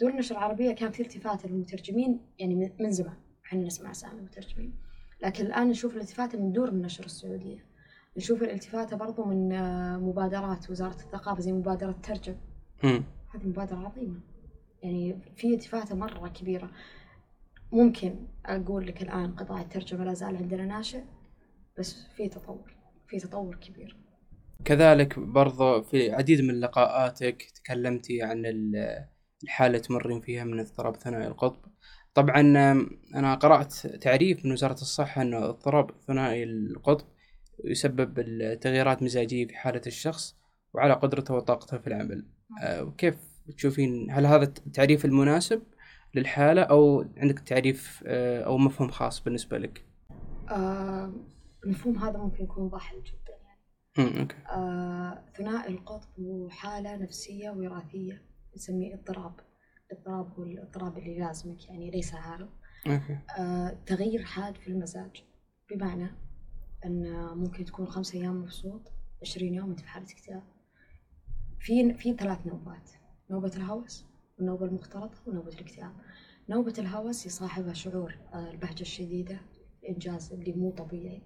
دور 0.00 0.10
النشر 0.10 0.34
العربية 0.38 0.72
كان 0.72 0.90
في 0.92 1.02
التفات 1.02 1.46
للمترجمين 1.46 2.20
يعني 2.38 2.54
من- 2.80 2.90
زمان. 2.90 3.16
إحنا 3.46 3.60
نسمع 3.60 3.90
أسامي 3.90 4.18
المترجمين. 4.18 4.74
لكن 5.22 5.46
الآن 5.46 5.68
نشوف 5.68 5.96
الالتفات 5.96 6.36
من 6.36 6.52
دور 6.52 6.68
النشر 6.68 7.04
السعودية. 7.04 7.67
نشوف 8.18 8.42
الالتفات 8.42 8.94
برضو 8.94 9.24
من 9.24 9.52
آه، 9.52 9.96
مبادرات 9.98 10.70
وزارة 10.70 10.94
الثقافة 10.94 11.40
زي 11.40 11.52
مبادرة 11.52 11.92
ترجم. 11.92 12.36
هذه 13.34 13.46
مبادرة 13.46 13.76
عظيمة. 13.76 14.20
يعني 14.82 15.18
في 15.36 15.54
التفاتة 15.54 15.94
مرة 15.96 16.28
كبيرة. 16.28 16.70
ممكن 17.72 18.26
أقول 18.46 18.86
لك 18.86 19.02
الآن 19.02 19.34
قطاع 19.34 19.60
الترجمة 19.60 20.04
لا 20.04 20.14
زال 20.14 20.36
عندنا 20.36 20.64
ناشئ 20.64 21.00
بس 21.78 22.06
في 22.16 22.28
تطور 22.28 22.74
في 23.08 23.18
تطور 23.18 23.56
كبير. 23.56 23.96
كذلك 24.64 25.18
برضو 25.18 25.82
في 25.82 26.12
عديد 26.12 26.40
من 26.40 26.60
لقاءاتك 26.60 27.42
تكلمتي 27.54 28.22
عن 28.22 28.46
ال- 28.46 29.06
الحالة 29.44 29.66
اللي 29.66 29.78
تمرين 29.80 30.20
فيها 30.20 30.44
من 30.44 30.60
اضطراب 30.60 30.96
ثنائي 30.96 31.26
القطب. 31.26 31.70
طبعا 32.14 32.40
أنا 33.14 33.34
قرأت 33.34 33.72
تعريف 33.86 34.44
من 34.44 34.52
وزارة 34.52 34.72
الصحة 34.72 35.22
أنه 35.22 35.44
اضطراب 35.44 35.90
ثنائي 36.06 36.44
القطب 36.44 37.06
يسبب 37.64 38.18
التغييرات 38.18 39.02
مزاجية 39.02 39.46
في 39.46 39.54
حالة 39.56 39.82
الشخص 39.86 40.36
وعلى 40.74 40.94
قدرته 40.94 41.34
وطاقته 41.34 41.78
في 41.78 41.86
العمل. 41.86 42.26
آه، 42.62 42.82
وكيف 42.84 43.16
تشوفين 43.56 44.10
هل 44.10 44.26
هذا 44.26 44.44
التعريف 44.44 45.04
المناسب 45.04 45.62
للحالة 46.14 46.62
أو 46.62 47.04
عندك 47.16 47.38
تعريف 47.38 48.04
آه، 48.06 48.42
أو 48.42 48.58
مفهوم 48.58 48.90
خاص 48.90 49.20
بالنسبة 49.20 49.58
لك؟ 49.58 49.84
آه 50.50 51.12
المفهوم 51.64 51.98
هذا 51.98 52.18
ممكن 52.18 52.44
يكون 52.44 52.68
ضحل 52.68 52.96
جدا 53.02 53.34
يعني. 53.42 54.20
okay. 54.20 54.36
آه 54.52 55.24
ثنائي 55.36 55.74
القطب 55.74 56.08
هو 56.20 56.48
حالة 56.48 56.96
نفسية 56.96 57.50
وراثية 57.50 58.22
نسميه 58.56 58.94
اضطراب. 58.94 59.40
الاضطراب 59.92 60.32
هو 60.38 60.42
الاضطراب 60.44 60.98
اللي 60.98 61.16
يلازمك 61.16 61.68
يعني 61.68 61.90
ليس 61.90 62.14
عارض 62.14 62.48
okay. 62.86 63.18
آه، 63.38 63.78
تغيير 63.86 64.24
حاد 64.24 64.56
في 64.56 64.68
المزاج. 64.68 65.24
بمعنى 65.70 66.10
أن 66.84 67.28
ممكن 67.36 67.64
تكون 67.64 67.86
خمس 67.86 68.14
أيام 68.14 68.40
مبسوط 68.40 68.92
عشرين 69.22 69.54
يوم 69.54 69.70
أنت 69.70 69.80
في 69.80 69.88
حالة 69.88 70.06
اكتئاب. 70.12 70.42
في 71.60 71.94
في 71.94 72.16
ثلاث 72.16 72.46
نوبات 72.46 72.90
نوبة 73.30 73.52
الهوس 73.56 74.06
والنوبة 74.38 74.66
المختلطة 74.66 75.16
ونوبة 75.26 75.48
الاكتئاب. 75.48 75.92
نوبة 76.48 76.74
الهوس 76.78 77.26
يصاحبها 77.26 77.72
شعور 77.72 78.18
البهجة 78.34 78.80
الشديدة 78.80 79.40
الإنجاز 79.82 80.32
اللي 80.32 80.52
مو 80.52 80.70
طبيعي 80.70 81.22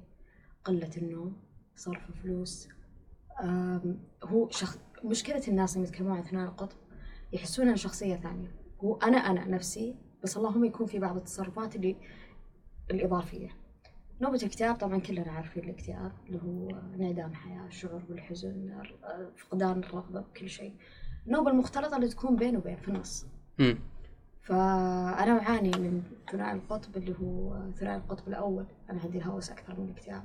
قلة 0.64 0.90
النوم 0.96 1.36
صرف 1.76 2.10
فلوس. 2.22 2.68
هو 4.24 4.50
شخص 4.50 4.78
مشكلة 5.04 5.42
الناس 5.48 5.76
اللي 5.76 5.88
يتكلمون 5.88 6.16
عن 6.16 6.22
ثنائي 6.22 6.48
القطب 6.48 6.76
يحسون 7.32 7.68
أن 7.68 7.76
شخصية 7.76 8.16
ثانية. 8.16 8.54
هو 8.80 8.96
أنا 8.96 9.16
أنا 9.16 9.44
نفسي 9.48 9.96
بس 10.22 10.36
اللهم 10.36 10.64
يكون 10.64 10.86
في 10.86 10.98
بعض 10.98 11.16
التصرفات 11.16 11.76
اللي 11.76 11.96
الإضافية. 12.90 13.61
نوبة 14.22 14.36
الاكتئاب 14.36 14.74
طبعا 14.76 14.98
كلنا 14.98 15.32
عارفين 15.32 15.64
الاكتئاب 15.64 16.12
اللي 16.26 16.42
هو 16.42 16.70
انعدام 16.70 17.34
حياة 17.34 17.66
الشعور 17.66 18.02
بالحزن 18.08 18.82
فقدان 19.36 19.78
الرغبة 19.78 20.20
بكل 20.20 20.48
شيء. 20.48 20.74
النوبة 21.26 21.50
المختلطة 21.50 21.96
اللي 21.96 22.08
تكون 22.08 22.36
بين 22.36 22.56
وبين 22.56 22.76
في 22.76 22.88
النص. 22.88 23.26
فأنا 24.40 25.42
أعاني 25.42 25.70
من 25.70 26.02
ثنائي 26.32 26.52
القطب 26.52 26.96
اللي 26.96 27.14
هو 27.20 27.70
ثنائي 27.72 27.96
القطب 27.96 28.28
الأول. 28.28 28.66
أنا 28.90 29.00
عندي 29.00 29.18
الهوس 29.18 29.50
أكثر 29.50 29.80
من 29.80 29.84
الاكتئاب 29.84 30.24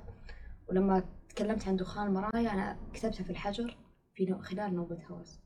ولما 0.69 1.03
تكلمت 1.29 1.67
عن 1.67 1.75
دخان 1.75 2.07
المرايا 2.07 2.53
أنا 2.53 2.77
كتبتها 2.93 3.23
في 3.23 3.29
الحجر 3.29 3.77
في. 4.13 4.33
خلال 4.41 4.75
نوبة 4.75 4.99
هوس. 5.11 5.39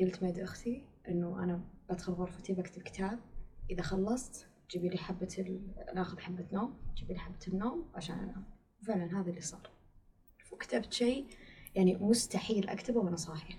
قلت 0.00 0.22
ميد 0.22 0.38
أختي 0.38 0.86
إنه 1.08 1.44
أنا 1.44 1.64
بدخل 1.88 2.12
غرفتي 2.12 2.54
بكتب 2.54 2.82
كتاب. 2.82 3.18
إذا 3.70 3.82
خلصت 3.82 4.48
جيبي 4.70 4.88
لي 4.88 4.98
حبة 4.98 5.28
ال... 5.38 5.74
ناخذ 5.94 6.18
حبة 6.18 6.46
نوم 6.52 6.78
جيبي 6.94 7.12
لي 7.14 7.20
حبة 7.20 7.38
النوم 7.48 7.90
عشان 7.94 8.18
أنام 8.18 8.44
وفعلا 8.82 9.20
هذا 9.20 9.30
اللي 9.30 9.40
صار. 9.40 9.70
وكتبت 10.52 10.92
شيء 10.92 11.26
يعني 11.74 11.96
مستحيل 11.96 12.68
أكتبه 12.68 13.00
وأنا 13.00 13.16
صاحية. 13.16 13.54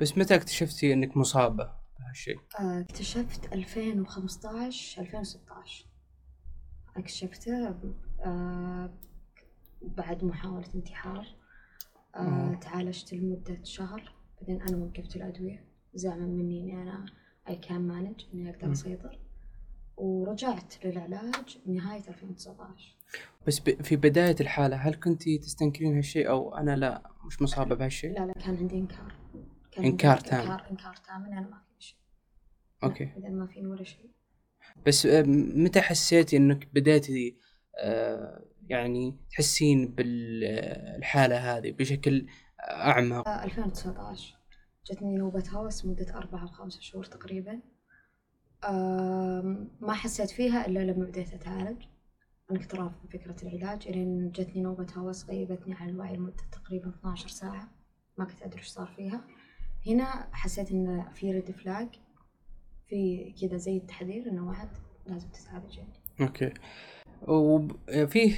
بس 0.00 0.18
متى 0.18 0.34
اكتشفتي 0.34 0.92
أنك 0.92 1.16
مصابة 1.16 1.72
بهالشيء؟ 1.98 2.40
آه، 2.60 2.80
اكتشفت 2.80 3.52
2015 3.52 5.02
2016 5.02 5.86
اكتشفته 6.96 7.74
آه، 8.20 8.90
بعد 9.82 10.24
محاولة 10.24 10.68
انتحار. 10.74 11.26
آه،. 12.16 12.54
تعالجت 12.54 13.14
لمدة 13.14 13.64
شهر. 13.64 14.14
بعدين 14.40 14.62
أنا 14.62 14.76
وقفت 14.76 15.16
الأدوية. 15.16 15.64
زعما 15.94 16.26
مني 16.26 16.60
إني 16.60 16.82
أنا 16.82 17.06
I 17.48 17.52
can 17.52 17.68
manage 17.90 18.34
إني 18.34 18.50
أقدر. 18.50 18.72
أسيطر. 18.72 19.23
ورجعت 19.96 20.84
للعلاج 20.84 21.58
نهاية 21.66 22.08
2019 22.08 22.96
بس 23.46 23.60
ب... 23.60 23.82
في 23.82 23.96
بداية 23.96 24.36
الحالة 24.40 24.76
هل 24.76 24.94
كنت 24.94 25.28
تستنكرين 25.28 25.96
هالشيء 25.96 26.28
أو 26.28 26.56
أنا 26.56 26.76
لا 26.76 27.10
مش 27.26 27.42
مصابة 27.42 27.74
بهالشيء؟ 27.74 28.12
لا 28.12 28.26
لا 28.26 28.32
كان 28.32 28.56
عندي 28.56 28.74
إنكار 28.74 29.12
كان 29.72 29.84
إنكار 29.84 30.16
تام. 30.16 30.40
إنكار 30.40 30.66
إنكار 30.70 30.96
تام 30.96 31.24
أنا 31.24 31.40
ما 31.40 31.62
في 31.78 31.84
شيء 31.86 31.98
أوكي 32.84 33.12
إذا 33.16 33.28
ما 33.28 33.46
فيني 33.46 33.66
ولا 33.66 33.84
شيء 33.84 34.10
بس 34.86 35.06
آه، 35.06 35.22
متى 35.56 35.80
حسيتي 35.80 36.36
إنك 36.36 36.68
بديتي 36.74 37.36
آه، 37.78 38.44
يعني 38.68 39.16
تحسين 39.30 39.94
بالحالة 39.94 41.56
هذه 41.56 41.70
بشكل 41.70 42.26
أعمق؟ 42.60 43.28
آه، 43.28 43.44
2019 43.44 44.36
جتني 44.86 45.16
نوبة 45.16 45.44
هوس 45.50 45.84
مدة 45.84 46.16
أربعة 46.16 46.42
أو 46.42 46.46
خمسة 46.46 46.80
شهور 46.80 47.04
تقريبا 47.04 47.60
ما 49.80 49.92
حسيت 49.92 50.30
فيها 50.30 50.66
إلا 50.66 50.78
لما 50.78 51.04
بديت 51.04 51.34
أتعالج. 51.34 51.82
عن 52.50 52.56
اقتراف 52.56 52.92
فكرة 53.12 53.36
العلاج 53.42 53.88
إلين 53.88 54.30
جتني 54.30 54.62
نوبة 54.62 54.86
هوس 54.96 55.30
غيبتني 55.30 55.74
عن 55.74 55.88
الوعي 55.88 56.16
لمدة 56.16 56.42
تقريبا 56.52 56.88
12 56.88 57.28
ساعة. 57.28 57.68
ما 58.18 58.24
كنت 58.24 58.42
أدري 58.42 58.58
إيش 58.58 58.68
صار 58.68 58.86
فيها. 58.96 59.24
هنا 59.86 60.28
حسيت 60.32 60.70
إن 60.70 61.04
في 61.14 61.32
red 61.32 61.50
flag 61.50 61.88
في 62.88 63.32
كذا 63.40 63.56
زي 63.56 63.76
التحذير 63.76 64.30
إنه 64.30 64.46
وعد 64.46 64.68
لازم 65.06 65.28
تتعالج 65.28 65.76
يعني 65.76 65.92
okay 66.20 66.52
وفيه 67.28 68.36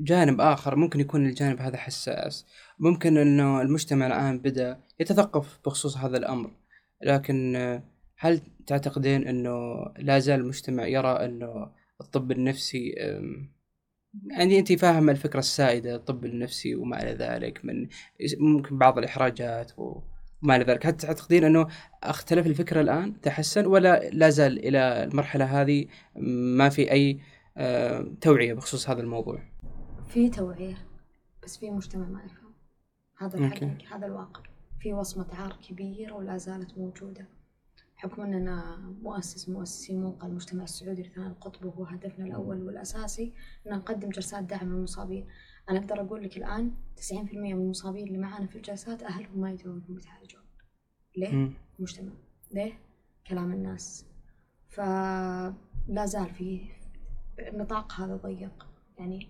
جانب 0.00 0.40
آخر 0.40 0.76
ممكن 0.76 1.00
يكون 1.00 1.26
الجانب 1.26 1.60
هذا 1.60 1.76
حساس. 1.76 2.46
ممكن 2.78 3.16
أنه 3.16 3.62
المجتمع 3.62 4.06
الآن 4.06 4.38
بدأ 4.38 4.80
يتثقف 5.00 5.60
بخصوص 5.64 5.96
هذا 5.96 6.16
الأمر 6.16 6.50
لكن 7.02 7.56
هل 8.18 8.40
تعتقدين 8.66 9.28
أنه 9.28 9.84
لا 9.98 10.18
زال 10.18 10.40
المجتمع 10.40 10.86
يرى 10.86 11.08
أنه 11.08 11.70
الطب 12.00 12.32
النفسي 12.32 12.94
يعني 14.30 14.58
أنت 14.58 14.72
فاهمة 14.72 15.12
الفكرة 15.12 15.38
السائدة 15.38 15.94
الطب 15.94 16.24
النفسي 16.24 16.74
وما 16.74 17.02
إلى 17.02 17.12
ذلك 17.12 17.64
من 17.64 17.88
ممكن 18.38 18.78
بعض 18.78 18.98
الإحراجات 18.98 19.72
وما 19.76 20.56
إلى 20.56 20.64
ذلك. 20.64 20.86
هل 20.86 20.96
تعتقدين 20.96 21.44
أنه 21.44 21.66
أختلف 22.02 22.46
الفكرة 22.46 22.80
الآن 22.80 23.20
تحسن 23.20 23.66
ولا 23.66 24.10
لا 24.10 24.30
زال 24.30 24.66
إلى 24.66 25.04
المرحلة 25.04 25.44
هذه 25.44 25.86
ما 26.56 26.68
في 26.68 26.92
أي 26.92 27.20
آه، 27.56 28.06
توعية 28.20 28.54
بخصوص 28.54 28.90
هذا 28.90 29.00
الموضوع؟ 29.00 29.42
في 30.08 30.30
توعية 30.30 30.76
بس 31.42 31.58
في 31.58 31.70
مجتمع 31.70 32.08
ما 32.08 32.22
يفهم. 32.24 32.52
هذا 33.18 33.34
أوكي. 33.38 33.64
الحقيقة 33.64 33.96
هذا 33.96 34.06
الواقع. 34.06 34.40
في 34.80 34.92
وصمة 34.92 35.26
عار 35.34 35.56
كبيرة 35.68 36.12
ولا 36.12 36.36
زالت 36.36 36.78
موجودة. 36.78 37.26
بحكم 38.06 38.22
أننا 38.22 38.76
مؤسس 39.02 39.48
مؤسسي 39.48 39.96
موقع 39.96 40.26
المجتمع 40.26 40.64
السعودي 40.64 41.02
لثناء 41.02 41.28
القطب 41.28 41.64
وهو 41.64 41.84
هدفنا 41.84 42.24
الأول 42.26 42.62
والأساسي 42.62 43.32
أن 43.66 43.72
نقدم 43.72 44.08
جلسات 44.08 44.44
دعم 44.44 44.68
للمصابين. 44.68 45.26
أنا 45.70 45.78
أقدر 45.78 46.00
أقول 46.00 46.24
لك 46.24 46.36
الآن 46.36 46.74
90% 46.96 47.12
من 47.34 47.52
المصابين 47.52 48.06
اللي 48.06 48.18
معانا 48.18 48.46
في 48.46 48.56
الجلسات 48.56 49.02
أهلهم 49.02 49.40
ما 49.40 49.50
يدرون 49.50 49.76
أنهم 49.76 49.98
يتعالجون. 49.98 50.42
ليه؟ 51.16 51.32
مم. 51.32 51.52
مجتمع 51.78 52.12
ليه؟ 52.52 52.72
كلام 53.26 53.52
الناس. 53.52 54.06
فلا 54.68 56.04
زال 56.04 56.30
في 56.30 56.60
النطاق 57.38 57.92
هذا 57.92 58.16
ضيق. 58.16 58.66
يعني 58.98 59.28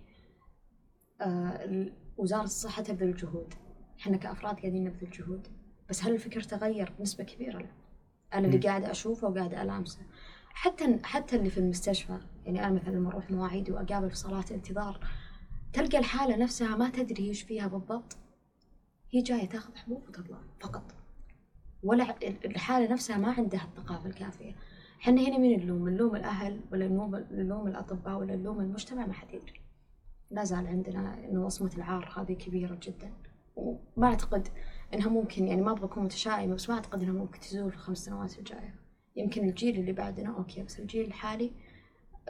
آه 1.21 1.87
وزارة 2.16 2.45
الصحة 2.45 2.83
تبذل 2.83 3.16
جهود. 3.16 3.54
إحنا 3.99 4.16
كأفراد 4.16 4.56
قاعدين 4.56 4.85
نبذل 4.85 5.11
جهود. 5.11 5.49
بس 5.90 6.04
هل 6.04 6.12
الفكر 6.14 6.40
تغير 6.40 6.92
بنسبة 6.99 7.25
كبيرة؟ 7.25 7.59
لا. 7.59 7.86
أنا 8.38 8.47
اللي 8.47 8.57
مم. 8.57 8.62
قاعدة 8.62 8.90
أشوفه 8.90 9.28
وقاعدة 9.28 9.62
ألامسه. 9.62 10.00
حتى 10.49 10.99
حتى 11.02 11.37
اللي 11.37 11.50
في 11.50 11.59
المستشفى 11.59 12.19
يعني 12.45 12.66
أنا 12.66 12.75
مثلا 12.75 12.95
لما 12.95 13.11
أروح 13.11 13.31
مواعيدي 13.31 13.73
وأقابل 13.73 14.11
في 14.11 14.16
صلاة 14.16 14.45
انتظار 14.50 15.00
تلقى 15.73 15.99
الحالة 15.99 16.37
نفسها 16.37 16.76
ما 16.76 16.90
تدري 16.90 17.28
إيش 17.28 17.43
فيها 17.43 17.66
بالضبط. 17.66 18.16
هي 19.11 19.23
جاية 19.23 19.47
تاخذ 19.49 19.76
حبوب 19.76 20.09
وتطلع 20.09 20.38
فقط. 20.61 20.95
ولا 21.83 22.14
الحالة 22.45 22.93
نفسها 22.93 23.19
ما 23.19 23.33
عندها 23.33 23.64
الثقافة 23.64 24.07
الكافية. 24.07 24.55
إحنا 25.01 25.20
هنا 25.20 25.38
مين 25.38 25.61
نلوم؟ 25.61 25.88
نلوم 25.88 26.16
الأهل 26.16 26.61
ولا 26.72 26.88
نلوم 27.31 27.66
الأطباء 27.66 28.18
ولا 28.18 28.37
نلوم 28.37 28.61
المجتمع؟ 28.61 29.07
ما 29.07 29.12
حد 29.12 29.35
يدري. 29.35 29.61
لا 30.31 30.44
زال 30.44 30.66
عندنا 30.66 31.25
إنه 31.25 31.44
وصمة 31.46 31.70
العار 31.77 32.12
هذه 32.16 32.33
كبيرة 32.33 32.79
جدا. 32.83 33.12
وما 33.57 34.07
أعتقد 34.07 34.49
إنها 34.94 35.09
ممكن 35.09 35.46
يعني 35.46 35.62
ما 35.62 35.70
أبغى 35.70 35.85
أكون 35.85 36.05
متشائمة 36.05 36.55
بس 36.55 36.68
ما 36.68 36.75
أعتقد 36.75 37.03
إنها 37.03 37.12
ممكن 37.12 37.40
تزول 37.40 37.70
في 37.70 37.77
الخمس 37.77 37.99
سنوات 37.99 38.38
الجاية. 38.38 38.75
يمكن 39.16 39.49
الجيل 39.49 39.79
اللي 39.81 39.92
بعدنا 39.92 40.37
okay 40.37 40.62
بس 40.62 40.81
الجيل 40.81 41.07
الحالي 41.07 41.53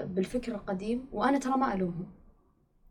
بالفكر 0.01 0.55
القديم 0.55 1.09
وأنا 1.12 1.38
ترى 1.38 1.57
ما 1.57 1.75
ألومهم. 1.75 2.12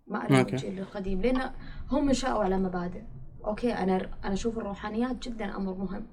ما 0.08 0.40
okay. 0.40 0.56
الجيل 0.56 0.80
القديم 0.80 1.22
لأن 1.22 1.52
هم 1.92 2.10
نشأوا 2.10 2.44
على 2.44 2.58
مبادئ. 2.58 3.02
okay 3.46 3.74
أنا 3.74 3.96
أنا 4.24 4.34
أشوف 4.34 4.58
الروحانيات 4.58 5.28
جدا 5.28 5.56
أمر 5.56 5.74
مهم. 5.74 6.08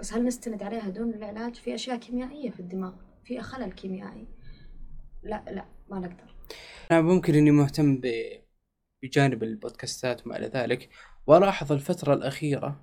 بس 0.00 0.14
هل 0.14 0.24
نستند 0.24 0.62
عليها 0.62 0.88
دون 0.88 1.14
العلاج؟ 1.14 1.54
في 1.54 1.74
أشياء 1.74 1.96
كيميائية 1.96 2.50
في 2.50 2.60
الدماغ 2.60 2.94
في 3.24 3.40
خلل 3.40 3.72
كيميائي. 3.72 4.28
لا 5.22 5.44
لا 5.50 5.64
ما 5.90 5.98
نقدر. 5.98 6.34
أنا 6.90 7.00
ممكن 7.00 7.34
إني 7.34 7.50
مهتم 7.50 7.96
ب... 7.96 8.12
بجانب 9.02 9.42
البودكاستات 9.42 10.26
وما 10.26 10.38
إلى 10.38 10.46
ذلك. 10.46 10.88
وألاحظ 11.26 11.72
الفترة 11.72 12.14
الأخيرة 12.14 12.80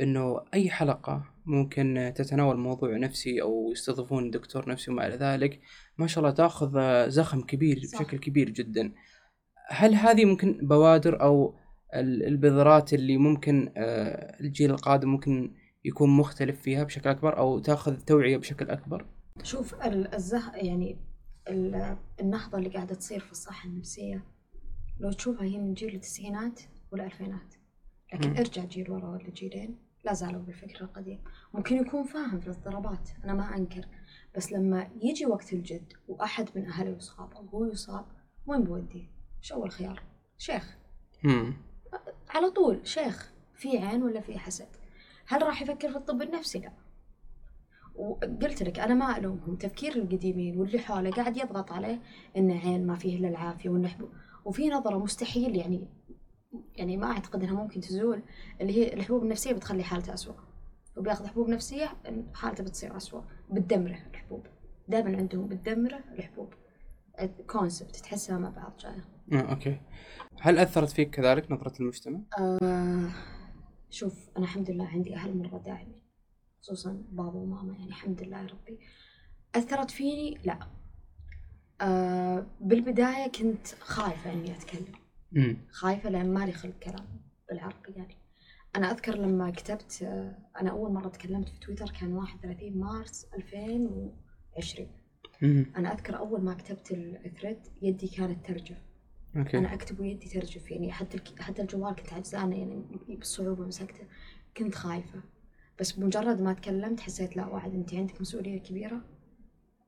إنه 0.00 0.40
أي 0.54 0.70
حلقة 0.70 1.24
ممكن 1.46 2.12
تتناول 2.16 2.56
موضوع 2.58 2.96
نفسي 2.96 3.42
أو 3.42 3.70
يستضيفون 3.72 4.30
دكتور 4.30 4.68
نفسي 4.68 4.90
وما 4.90 5.06
إلى 5.06 5.16
ذلك 5.16 5.60
ما 5.98 6.06
شاء 6.06 6.24
الله 6.24 6.34
تأخذ 6.34 6.78
زخم 7.08 7.40
كبير 7.40 7.80
صح. 7.84 7.98
بشكل 8.02 8.18
كبير 8.18 8.50
جدا 8.50 8.92
هل 9.68 9.94
هذه 9.94 10.24
ممكن 10.24 10.58
بوادر 10.62 11.22
أو 11.22 11.54
ال- 11.94 12.26
البذرات 12.26 12.94
اللي 12.94 13.16
ممكن 13.16 13.72
آه، 13.76 14.40
الجيل 14.40 14.70
القادم 14.70 15.08
ممكن 15.08 15.54
يكون 15.84 16.10
مختلف 16.10 16.60
فيها 16.60 16.84
بشكل 16.84 17.10
أكبر 17.10 17.38
أو 17.38 17.58
تأخذ 17.58 17.96
توعية 17.96 18.36
بشكل 18.36 18.70
أكبر 18.70 19.06
شوف 19.42 19.74
ال- 19.74 20.14
الزه 20.14 20.56
يعني 20.56 20.98
ال- 21.48 21.96
النهضة 22.20 22.58
اللي 22.58 22.68
قاعدة 22.68 22.94
تصير 22.94 23.20
في 23.20 23.32
الصحة 23.32 23.68
النفسية 23.68 24.24
لو 25.00 25.12
تشوفها 25.12 25.44
هي 25.44 25.58
من 25.58 25.74
جيل 25.74 25.94
التسعينات 25.94 26.60
والألفينات 26.92 27.54
لكن 28.14 28.30
مم. 28.30 28.36
ارجع 28.36 28.64
جيل 28.64 28.90
ورا 28.90 29.08
ولا 29.10 29.30
جيلين. 29.30 29.78
لا 30.04 30.12
زالوا 30.12 30.42
بالفكر 30.42 30.84
القديم. 30.84 31.20
ممكن 31.54 31.76
يكون 31.76 32.04
فاهم 32.04 32.40
في 32.40 32.46
الاضطرابات. 32.46 33.08
أنا 33.24 33.34
ما 33.34 33.56
أنكر. 33.56 33.86
بس 34.36 34.52
لما 34.52 34.90
يجي 35.02 35.26
وقت 35.26 35.52
الجد 35.52 35.92
وأحد 36.08 36.48
من 36.54 36.66
أهله 36.66 36.96
يصاب 36.96 37.32
أو 37.32 37.46
هو 37.46 37.64
يصاب 37.64 38.04
وين 38.46 38.64
بوديه؟ 38.64 39.10
إيش 39.38 39.52
أول 39.52 39.70
خيار؟ 39.70 40.02
شيخ. 40.38 40.76
مم. 41.24 41.54
على 42.30 42.50
طول. 42.50 42.86
شيخ. 42.86 43.32
في 43.54 43.78
عين 43.78 44.02
ولا 44.02 44.20
في 44.20 44.38
حسد؟ 44.38 44.68
هل 45.26 45.42
راح 45.42 45.62
يفكر 45.62 45.90
في 45.90 45.96
الطب 45.96 46.22
النفسي؟ 46.22 46.58
لا. 46.58 46.72
وقلت 47.94 48.62
لك 48.62 48.78
أنا 48.78 48.94
ما 48.94 49.16
ألومهم. 49.18 49.56
تفكير 49.56 49.96
القديمين 49.96 50.58
واللي 50.58 50.78
حوله 50.78 51.10
قاعد 51.10 51.36
يضغط 51.36 51.72
عليه 51.72 52.02
انه 52.36 52.58
عين 52.58 52.86
ما 52.86 52.94
فيه 52.94 53.16
إلا 53.16 53.28
العافية 53.28 53.70
وانه 53.70 54.08
وفي 54.44 54.68
نظرة 54.68 54.98
مستحيل 54.98 55.56
يعني 55.56 55.88
يعني 56.76 56.96
ما 56.96 57.06
أعتقد 57.06 57.42
إنها 57.42 57.54
ممكن 57.54 57.80
تزول 57.80 58.22
اللي 58.60 58.72
هي 58.72 58.94
الحبوب 58.94 59.22
النفسية 59.22 59.52
بتخلي 59.52 59.84
حالته 59.84 60.14
اسوء 60.14 60.34
وبياخذ 60.96 61.26
حبوب 61.26 61.48
نفسية 61.48 61.96
حالته 62.34 62.64
بتصير 62.64 62.96
اسوء 62.96 63.22
بتدمره 63.50 63.98
الحبوب 64.10 64.46
دائما 64.88 65.16
عندهم 65.16 65.48
بتدمره 65.48 66.00
الحبوب. 66.18 66.54
concept 67.46 67.96
تحسها 67.96 68.38
مع 68.38 68.48
بعض 68.48 68.76
جاية 68.78 69.04
آه، 69.32 69.50
okay. 69.50 69.80
هل 70.40 70.58
أثرت 70.58 70.90
فيك 70.90 71.10
كذلك 71.10 71.50
نظرة 71.52 71.72
المجتمع؟ 71.80 72.20
آه 72.38 73.08
شوف 73.90 74.28
أنا 74.36 74.44
الحمد 74.44 74.70
لله 74.70 74.86
عندي 74.86 75.14
أهل 75.16 75.38
مرة 75.38 75.58
داعمين 75.58 76.02
خصوصا 76.62 77.02
بابا 77.10 77.38
وماما 77.38 77.72
يعني 77.72 77.86
الحمد 77.88 78.22
لله 78.22 78.38
يا 78.38 78.46
ربي. 78.46 78.78
أثرت 79.54 79.90
فيني؟ 79.90 80.38
لا. 80.44 80.58
آه 81.80 82.46
بالبداية 82.60 83.26
كنت 83.30 83.66
خايفة 83.80 84.32
إني 84.32 84.52
أتكلم. 84.52 84.92
مم. 85.34 85.56
خايفة 85.70 86.10
لأن 86.10 86.34
مالي 86.34 86.52
خلق 86.52 86.78
كلام 86.78 87.06
بالعربي 87.50 87.92
يعني. 87.96 88.14
أنا 88.76 88.90
أذكر 88.90 89.16
لما 89.16 89.50
كتبت 89.50 90.02
آه 90.02 90.38
أنا 90.60 90.70
أول 90.70 90.92
مرة 90.92 91.08
تكلمت 91.08 91.48
في 91.48 91.60
تويتر 91.60 91.90
كان 92.00 92.12
31 92.12 92.78
مارس 92.78 93.26
2020 93.34 94.88
مم. 95.42 95.66
أنا 95.76 95.92
أذكر 95.92 96.16
أول 96.18 96.40
ما 96.40 96.54
كتبت 96.54 96.92
ال 97.26 97.31
thread 97.31 97.58
يدي 97.82 98.08
كانت 98.08 98.46
ترجف. 98.46 98.76
okay. 99.36 99.58
أنا 99.58 99.74
أكتب 99.74 100.00
ويدي 100.00 100.28
ترجف 100.28 100.70
يعني 100.70 100.92
حتى 100.92 101.16
الك... 101.16 101.40
حتى 101.42 101.62
الجوال 101.62 101.94
كنت 101.94 102.12
عجزانه 102.12 102.56
يعني 102.58 102.84
بالصعوبه 103.08 103.66
مسكته. 103.66 104.04
كنت 104.56 104.74
خايفة. 104.74 105.20
بس 105.80 105.92
بمجرد 105.92 106.40
ما 106.40 106.52
تكلمت 106.52 107.00
حسيت 107.00 107.36
لا 107.36 107.46
وعد 107.46 107.74
أنت 107.74 107.94
عندك 107.94 108.20
مسؤولية 108.20 108.58
كبيرة. 108.58 109.00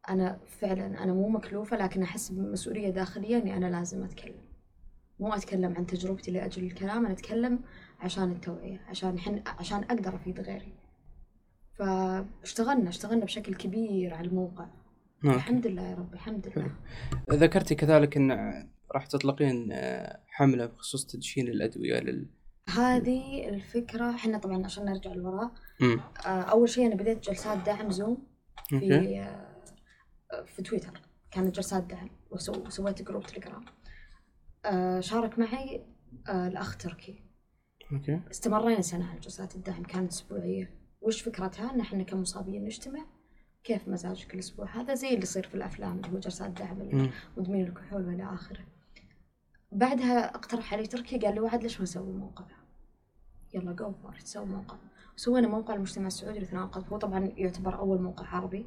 أنا 0.08 0.38
فعلا 0.46 1.02
أنا 1.04 1.12
مو 1.12 1.28
مكلفة 1.28 1.76
لكن 1.76 2.02
أحس 2.02 2.28
بمسؤولية 2.30 2.90
داخليه 2.90 3.38
اني 3.38 3.56
أنا 3.56 3.66
لازم 3.70 4.04
أتكلم. 4.04 4.45
مو 5.20 5.32
أتكلم 5.34 5.74
عن 5.76 5.86
تجربتي 5.86 6.30
لأجل 6.30 6.64
الكلام 6.64 7.04
أنا 7.06 7.14
أتكلم 7.14 7.60
عشان 8.00 8.32
التوعية 8.32 8.80
عشان 8.88 9.18
حن... 9.18 9.42
عشان 9.46 9.82
أقدر 9.84 10.14
أفيد 10.16 10.40
غيري. 10.40 10.72
فاشتغلنا 11.78 12.88
اشتغلنا 12.88 13.24
بشكل 13.24 13.54
كبير 13.54 14.14
على 14.14 14.28
الموقع. 14.28 14.66
okay. 15.24 15.36
الحمد 15.36 15.66
لله 15.66 15.82
يا 15.82 15.94
رب 15.94 16.14
الحمد 16.14 16.52
لله. 16.56 16.70
ذكرتي 17.30 17.74
كذلك 17.74 18.16
إن 18.16 18.32
راح 18.94 19.06
تطلقين 19.06 19.68
آه، 19.72 20.20
حملة 20.26 20.66
بخصوص 20.66 21.06
تدشين 21.06 21.48
الأدوية 21.48 22.00
لل 22.00 22.30
هذه 22.76 23.48
الفكرة 23.48 24.10
إحنا 24.10 24.38
طبعا 24.38 24.64
عشان 24.64 24.84
نرجع 24.84 25.12
لورا. 25.12 25.50
آه، 26.26 26.28
أول 26.28 26.68
شيء 26.68 26.86
أنا 26.86 26.94
بديت 26.94 27.24
جلسات 27.30 27.58
دعم 27.66 27.90
زوم 27.90 28.26
في 28.68 29.20
آه، 30.32 30.42
في 30.44 30.62
تويتر. 30.62 31.00
كانت 31.30 31.54
جلسات 31.56 31.82
دعم 31.84 32.10
وسو- 32.30 32.66
وسويت 32.66 33.02
group 33.02 33.22
تليجرام 33.26 33.64
شارك 35.00 35.38
معي 35.38 35.86
آه، 36.28 36.48
الأخ 36.48 36.76
تركي. 36.76 37.22
okay. 37.92 38.20
استمرينا 38.30 38.80
سنة 38.80 39.10
على 39.10 39.20
جلسات 39.20 39.56
الدعم 39.56 39.82
كانت 39.82 40.12
أسبوعية. 40.12 40.70
وش 41.00 41.20
فكرتها؟ 41.22 41.74
إن 41.74 41.80
إحنا 41.80 42.02
كمصابين 42.02 42.64
نجتمع. 42.64 43.06
كيف 43.64 43.88
مزاجك 43.88 44.34
الأسبوع 44.34 44.80
هذا 44.80 44.94
زي 44.94 45.08
اللي 45.08 45.22
يصير 45.22 45.46
في 45.46 45.54
الأفلام 45.54 45.96
اللي 45.96 46.08
هو 46.08 46.18
جلسات 46.18 46.50
دعم. 46.50 47.10
مدمنين 47.36 47.66
الكحول 47.66 48.06
والى 48.06 48.34
آخره. 48.34 48.66
بعدها 49.72 50.34
اقترح 50.34 50.72
علي 50.74 50.86
تركي 50.86 51.18
قال 51.18 51.34
لي 51.34 51.40
وعد 51.40 51.62
ليش 51.62 51.76
ما 51.76 51.82
نسوي 51.82 52.12
موقع؟ 52.12 52.44
يلا 53.54 53.72
go 53.72 53.92
for 53.92 54.14
it 54.14 54.27
سوي 54.27 54.46
موقع. 54.46 54.76
سوينا 55.16 55.48
موقع 55.48 55.74
المجتمع 55.74 56.06
السعودي 56.06 56.38
للتناقض 56.38 56.92
هو 56.92 56.98
طبعا 56.98 57.32
يعتبر 57.36 57.78
أول 57.78 58.02
موقع 58.02 58.26
عربي. 58.26 58.66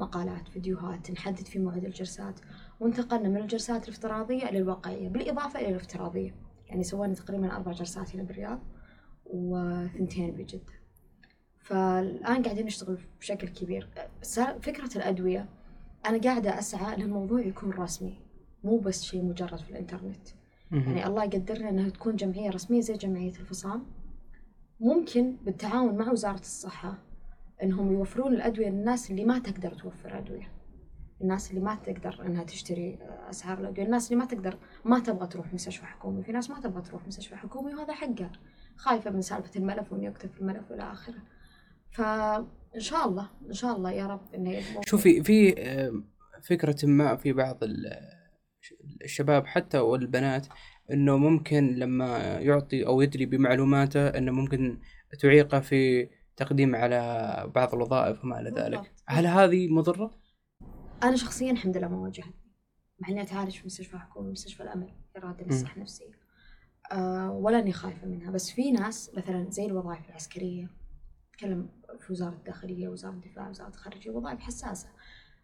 مقالات 0.00 0.48
فيديوهات 0.48 1.10
نحدد 1.10 1.46
فيه 1.46 1.60
موعد 1.60 1.84
الجلسات 1.84 2.40
وانتقلنا 2.80 3.28
من 3.28 3.36
الجلسات 3.36 3.84
الافتراضية 3.84 4.50
للواقعيه 4.50 5.08
بالإضافة 5.08 5.60
إلى 5.60 5.68
الافتراضية. 5.68 6.34
يعني 6.66 6.82
سوينا 6.82 7.14
تقريبا 7.14 7.56
أربع 7.56 7.72
جلسات 7.72 8.14
هنا 8.14 8.22
بالرياض 8.22 8.60
وثنتين 9.26 10.30
بجده 10.30 10.80
فالآن 11.58 12.42
قاعدين 12.42 12.66
نشتغل 12.66 12.98
بشكل 13.20 13.48
كبير. 13.48 13.88
فكرة 14.62 14.96
الأدوية 14.96 15.48
أنا 16.06 16.18
قاعدة 16.18 16.58
أسعى 16.58 16.94
أن 16.94 17.02
الموضوع 17.02 17.40
يكون 17.40 17.70
رسمي 17.70 18.18
مو 18.64 18.78
بس 18.78 19.02
شيء 19.02 19.22
مجرد 19.24 19.58
في 19.58 19.70
الإنترنت. 19.70 20.28
يعني 20.70 21.06
الله 21.06 21.24
يقدرنا 21.24 21.68
أنها 21.68 21.88
تكون 21.88 22.16
جمعية 22.16 22.50
رسمية 22.50 22.80
زي 22.80 22.94
جمعية 22.94 23.30
الفصام. 23.30 23.86
ممكن 24.80 25.36
بالتعاون 25.44 25.96
مع 25.96 26.10
وزارة 26.10 26.40
الصحة 26.40 26.98
أنهم 27.62 27.92
يوفرون 27.92 28.34
الأدوية 28.34 28.68
للناس 28.68 29.10
اللي 29.10 29.24
ما 29.24 29.38
تقدر 29.38 29.70
توفر 29.74 30.18
أدوية. 30.18 30.52
الناس 31.22 31.50
اللي 31.50 31.60
ما 31.60 31.74
تقدر 31.74 32.26
أنها 32.26 32.44
تشتري 32.44 32.98
أسعار 33.30 33.58
الأدوية. 33.60 33.86
الناس 33.86 34.12
اللي 34.12 34.22
ما 34.22 34.28
تقدر 34.28 34.58
ما 34.84 34.98
تبغى 34.98 35.26
تروح 35.26 35.54
مستشفى 35.54 35.86
حكومي. 35.86 36.22
في 36.22 36.32
ناس 36.32 36.50
ما 36.50 36.60
تبغى 36.60 36.82
تروح 36.82 37.06
مستشفى 37.06 37.36
حكومي 37.36 37.74
وهذا 37.74 37.92
حقها 37.92 38.32
خايفة 38.76 39.10
من 39.10 39.20
سالفة 39.22 39.50
الملف 39.60 39.92
وإنه 39.92 40.04
يكتب 40.06 40.30
في 40.30 40.40
الملف 40.40 40.70
وإلى 40.70 40.82
آخره. 40.92 41.18
فإن 41.92 42.46
شاء 42.80 43.08
الله 43.08 43.30
إن 43.48 43.52
شاء 43.52 43.76
الله 43.76 43.90
يا 43.92 44.06
رب 44.06 44.34
الموضوع- 44.34 44.82
شوفي 44.86 45.22
في 45.22 45.54
فكرة 46.42 46.86
ما 46.86 47.16
في 47.16 47.32
بعض 47.32 47.64
ال- 47.64 48.20
الشباب 49.04 49.46
حتى 49.46 49.78
والبنات 49.78 50.46
إنه 50.92 51.16
ممكن 51.16 51.74
لما 51.74 52.18
يعطي 52.38 52.86
أو 52.86 53.00
يدري 53.00 53.26
بمعلوماته 53.26 54.08
إنه 54.08 54.32
ممكن 54.32 54.78
تعيقه 55.20 55.60
في 55.60 56.08
تقديم 56.36 56.76
على 56.76 57.52
بعض 57.54 57.74
الوظائف 57.74 58.24
وما 58.24 58.40
إلى 58.40 58.50
ذلك. 58.50 58.78
بالضبط. 58.78 59.02
هل 59.06 59.26
هذه 59.26 59.68
مضرة؟ 59.68 60.10
أنا 61.02 61.16
شخصيا 61.16 61.52
الحمد 61.52 61.76
لله 61.76 61.88
ما 61.88 61.96
واجهتني. 61.96 62.34
مع 62.98 63.08
اني 63.08 63.22
اتعالج 63.22 63.56
في 63.58 63.66
مستشفى 63.66 63.98
حكومي 63.98 64.30
مستشفى 64.30 64.62
الامل 64.62 64.92
إرادة 65.16 65.44
للصحة 65.44 65.76
النفسية. 65.76 66.20
أه 66.92 67.30
ولا 67.30 67.58
إني 67.58 67.72
خايفة 67.72 68.06
منها. 68.06 68.30
بس 68.30 68.50
في 68.50 68.70
ناس 68.70 69.10
مثلا 69.16 69.50
زي 69.50 69.66
الوظائف 69.66 70.08
العسكرية 70.08 70.70
أتكلم 71.34 71.68
في 71.98 72.12
وزارة 72.12 72.34
الداخلية 72.34 72.88
وزارة 72.88 73.12
الدفاع 73.12 73.48
وزارة 73.48 73.68
الخارجية 73.68 74.10
وظائف 74.10 74.40
حساسة. 74.40 74.88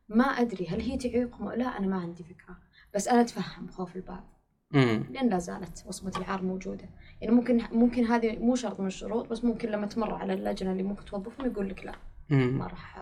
ما 0.08 0.24
أدري 0.24 0.68
هل 0.68 0.80
هي 0.80 0.96
تعيقهم 0.96 1.52
لا 1.52 1.78
أنا 1.78 1.86
ما 1.86 1.96
عندي 1.96 2.24
فكرة. 2.24 2.58
بس 2.94 3.08
أنا 3.08 3.20
أتفهم 3.20 3.68
خوف 3.68 3.96
البعض. 3.96 4.35
لأن 4.84 5.28
لا 5.28 5.38
زالت 5.38 5.84
وصمة 5.86 6.12
العار 6.16 6.42
موجودة 6.42 6.88
يعني 7.20 7.34
ممكن 7.34 7.62
ممكن 7.72 8.04
هذه 8.04 8.38
مو 8.38 8.54
شرط 8.54 8.80
من 8.80 8.86
الشروط 8.86 9.28
بس 9.28 9.44
ممكن 9.44 9.68
لما 9.68 9.86
تمر 9.86 10.14
على 10.14 10.32
اللجنة 10.32 10.72
اللي 10.72 10.82
ممكن 10.82 11.04
توظفهم 11.04 11.46
يقول 11.46 11.68
لك 11.68 11.84
لا 11.84 11.92
ما 12.30 12.66
راح 12.66 12.98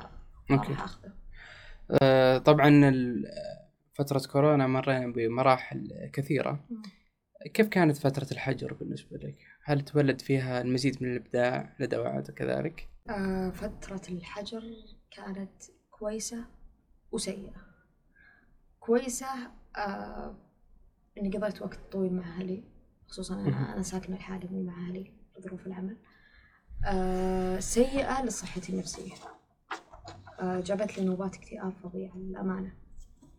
ما. 0.51 0.57
راح 0.57 0.83
أخذه 0.83 1.13
آه، 2.03 2.39
طبعا 2.39 2.93
فترة 3.95 4.23
كورونا 4.33 4.67
مرينا 4.67 5.13
بمراحل 5.13 6.11
كثيرة 6.13 6.65
مم. 6.71 6.83
كيف 7.55 7.69
كانت 7.69 7.97
فترة 7.97 8.27
الحجر 8.33 8.73
بالنسبة 8.73 9.17
لك؟ 9.17 9.37
هل 9.65 9.81
تولد 9.81 10.21
فيها 10.21 10.61
المزيد 10.61 11.03
من 11.03 11.11
الإبداع 11.11 11.77
لدى 11.81 11.97
وعد 11.97 12.31
وكذلك؟ 12.31 12.89
آه، 13.11 13.51
فترة 13.51 14.03
الحجر 14.09 14.63
كانت 15.11 15.63
كويسة 15.91 16.45
وسيئة 17.13 17.53
كويسة 18.81 19.27
آه، 19.77 20.37
إني 21.19 21.31
قضيت 21.37 21.63
وقت 21.63 21.81
طويل 21.93 22.13
مع 22.13 22.37
أهلي 22.37 22.65
خصوصا. 23.07 23.35
أنا, 23.35 23.75
أنا 23.75 23.83
ساكنة 23.83 24.17
لحالي 24.17 24.49
مو 24.49 24.63
مع 24.63 24.87
أهلي 24.87 25.13
لظروف 25.39 25.67
العمل. 25.67 25.97
آه، 26.87 27.59
سيئة 27.61 28.25
لصحتي 28.25 28.73
النفسية. 28.73 29.13
آه، 30.41 30.61
جابت 30.61 30.99
لي 30.99 31.05
نوبات 31.05 31.37
اكتئاب 31.37 31.73
فظيعة 31.83 32.17
للأمانة. 32.17 32.73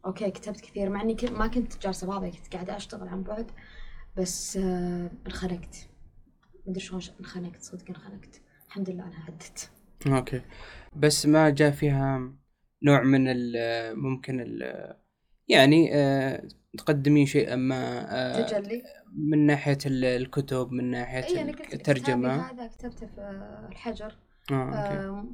أوكي 0.06 0.32
كتبت 0.32 0.62
كثير 0.62 0.90
مع 0.90 1.02
إني 1.02 1.18
ما 1.32 1.48
كنت 1.48 1.84
جالسة 1.84 2.08
فاضية 2.08 2.32
كنت 2.32 2.54
قاعدة 2.54 2.76
أشتغل 2.76 3.08
عن 3.08 3.24
بعد 3.24 3.52
بس 4.18 4.58
آه، 4.58 5.12
انخنقت. 5.28 5.88
مدري 6.68 6.80
شلون 6.80 7.02
انخنقت 7.20 7.62
صدق 7.62 7.90
انخنقت. 7.90 8.42
الحمد 8.68 8.90
لله 8.90 9.04
أنا 9.04 9.16
عدت. 9.28 9.72
أوكي. 10.08 10.42
بس 10.96 11.26
ما 11.26 11.50
جاء 11.50 11.72
فيها 11.72 12.34
نوع 12.84 13.04
من 13.04 13.28
ال 13.28 13.54
ممكن 14.00 14.40
ال 14.40 14.64
يعني 15.48 15.90
آه، 15.96 16.48
تقدمين 16.76 17.26
شيئا 17.26 17.56
ما 17.56 18.06
آه، 18.16 18.42
تجلي؟ 18.42 18.84
من 19.18 19.46
ناحية 19.46 19.78
ال- 19.86 20.06
الكتب 20.06 20.72
من 20.72 20.92
لك 21.44 21.56
كتابي 21.56 21.74
الترجمة. 21.76 22.52
هذا 22.52 22.68
كتبته 22.68 23.08
في 23.08 23.22
الحجر. 23.72 24.18
آه،. 24.52 24.54
آه، 24.54 25.28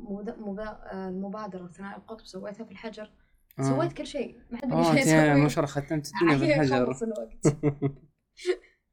آه، 0.92 1.10
المبادرة 1.10 1.68
ثنائي 1.68 1.96
القطب 1.98 2.26
سويتها 2.26 2.64
في 2.64 2.72
الحجر. 2.72 3.12
آه. 3.60 3.64
سويت 3.64 3.94
كل 3.94 4.08
شيء. 4.08 4.38
ما 4.52 4.58
حد 4.58 4.72
آه، 4.72 4.76
بقي 4.94 5.04
شيء 5.04 5.34
ما 5.36 5.48
شاء 5.50 5.64
الله 5.64 5.74
ختمت 5.74 6.12
الدنيا 6.14 6.38
في 6.38 6.46
الحجر. 6.46 6.84
الوقت. 7.04 7.56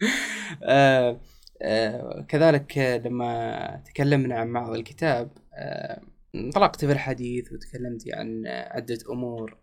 آه، 0.63 1.21
آه، 1.63 2.25
كذلك 2.29 2.79
لما 2.79 3.83
تكلمنا 3.87 4.39
عن 4.39 4.49
معرض 4.49 4.75
الكتاب 4.75 5.31
انطلقت 6.35 6.85
في 6.85 6.93
الحديث 6.93 7.53
وتكلمت 7.53 8.03
عن 8.15 8.43
عدة 8.47 8.99
أمور. 9.11 9.58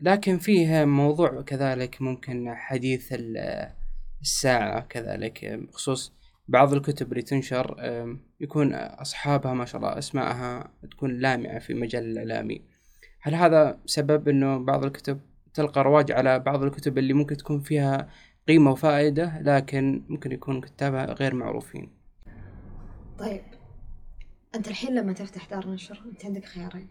لكن 0.00 0.38
فيه 0.38 0.84
موضوع 0.84 1.42
كذلك 1.42 2.02
ممكن 2.02 2.54
حديث 2.54 3.12
ال- 3.12 3.36
آه، 3.36 3.74
الساعة 4.20 4.80
كذلك 4.80 5.44
آه، 5.44 5.56
بخصوص 5.56 6.12
بعض 6.48 6.74
الكتب 6.74 7.12
اللي 7.12 7.22
تنشر 7.22 7.76
آه، 7.78 8.16
يكون 8.40 8.74
أصحابها 8.74 9.54
ما 9.54 9.64
شاء 9.64 9.80
الله 9.80 9.98
أسماءها 9.98 10.70
تكون 10.90 11.18
لامعة 11.18 11.58
في 11.58 11.74
مجال 11.74 12.04
الإعلامي. 12.04 12.62
هل 13.20 13.34
هذا 13.34 13.80
سبب 13.86 14.28
أنه 14.28 14.58
بعض 14.58 14.84
الكتب 14.84 15.20
تلقى 15.54 15.82
رواج 15.84 16.12
على 16.12 16.38
بعض 16.38 16.62
الكتب 16.62 16.98
اللي 16.98 17.12
ممكن 17.12 17.36
تكون 17.36 17.60
فيها 17.60 18.08
قيمة 18.48 18.70
وفائدة 18.70 19.40
لكن 19.40 20.02
ممكن 20.08 20.32
يكون 20.32 20.60
كتابها 20.60 21.04
غير 21.12 21.34
معروفين؟ 21.34 21.90
طيب 23.18 23.42
أنت 24.54 24.68
الحين 24.68 24.94
لما 24.94 25.12
تفتح 25.12 25.50
دار 25.50 25.68
نشر 25.68 26.02
أنت 26.12 26.24
عندك 26.24 26.44
خيارين. 26.44 26.88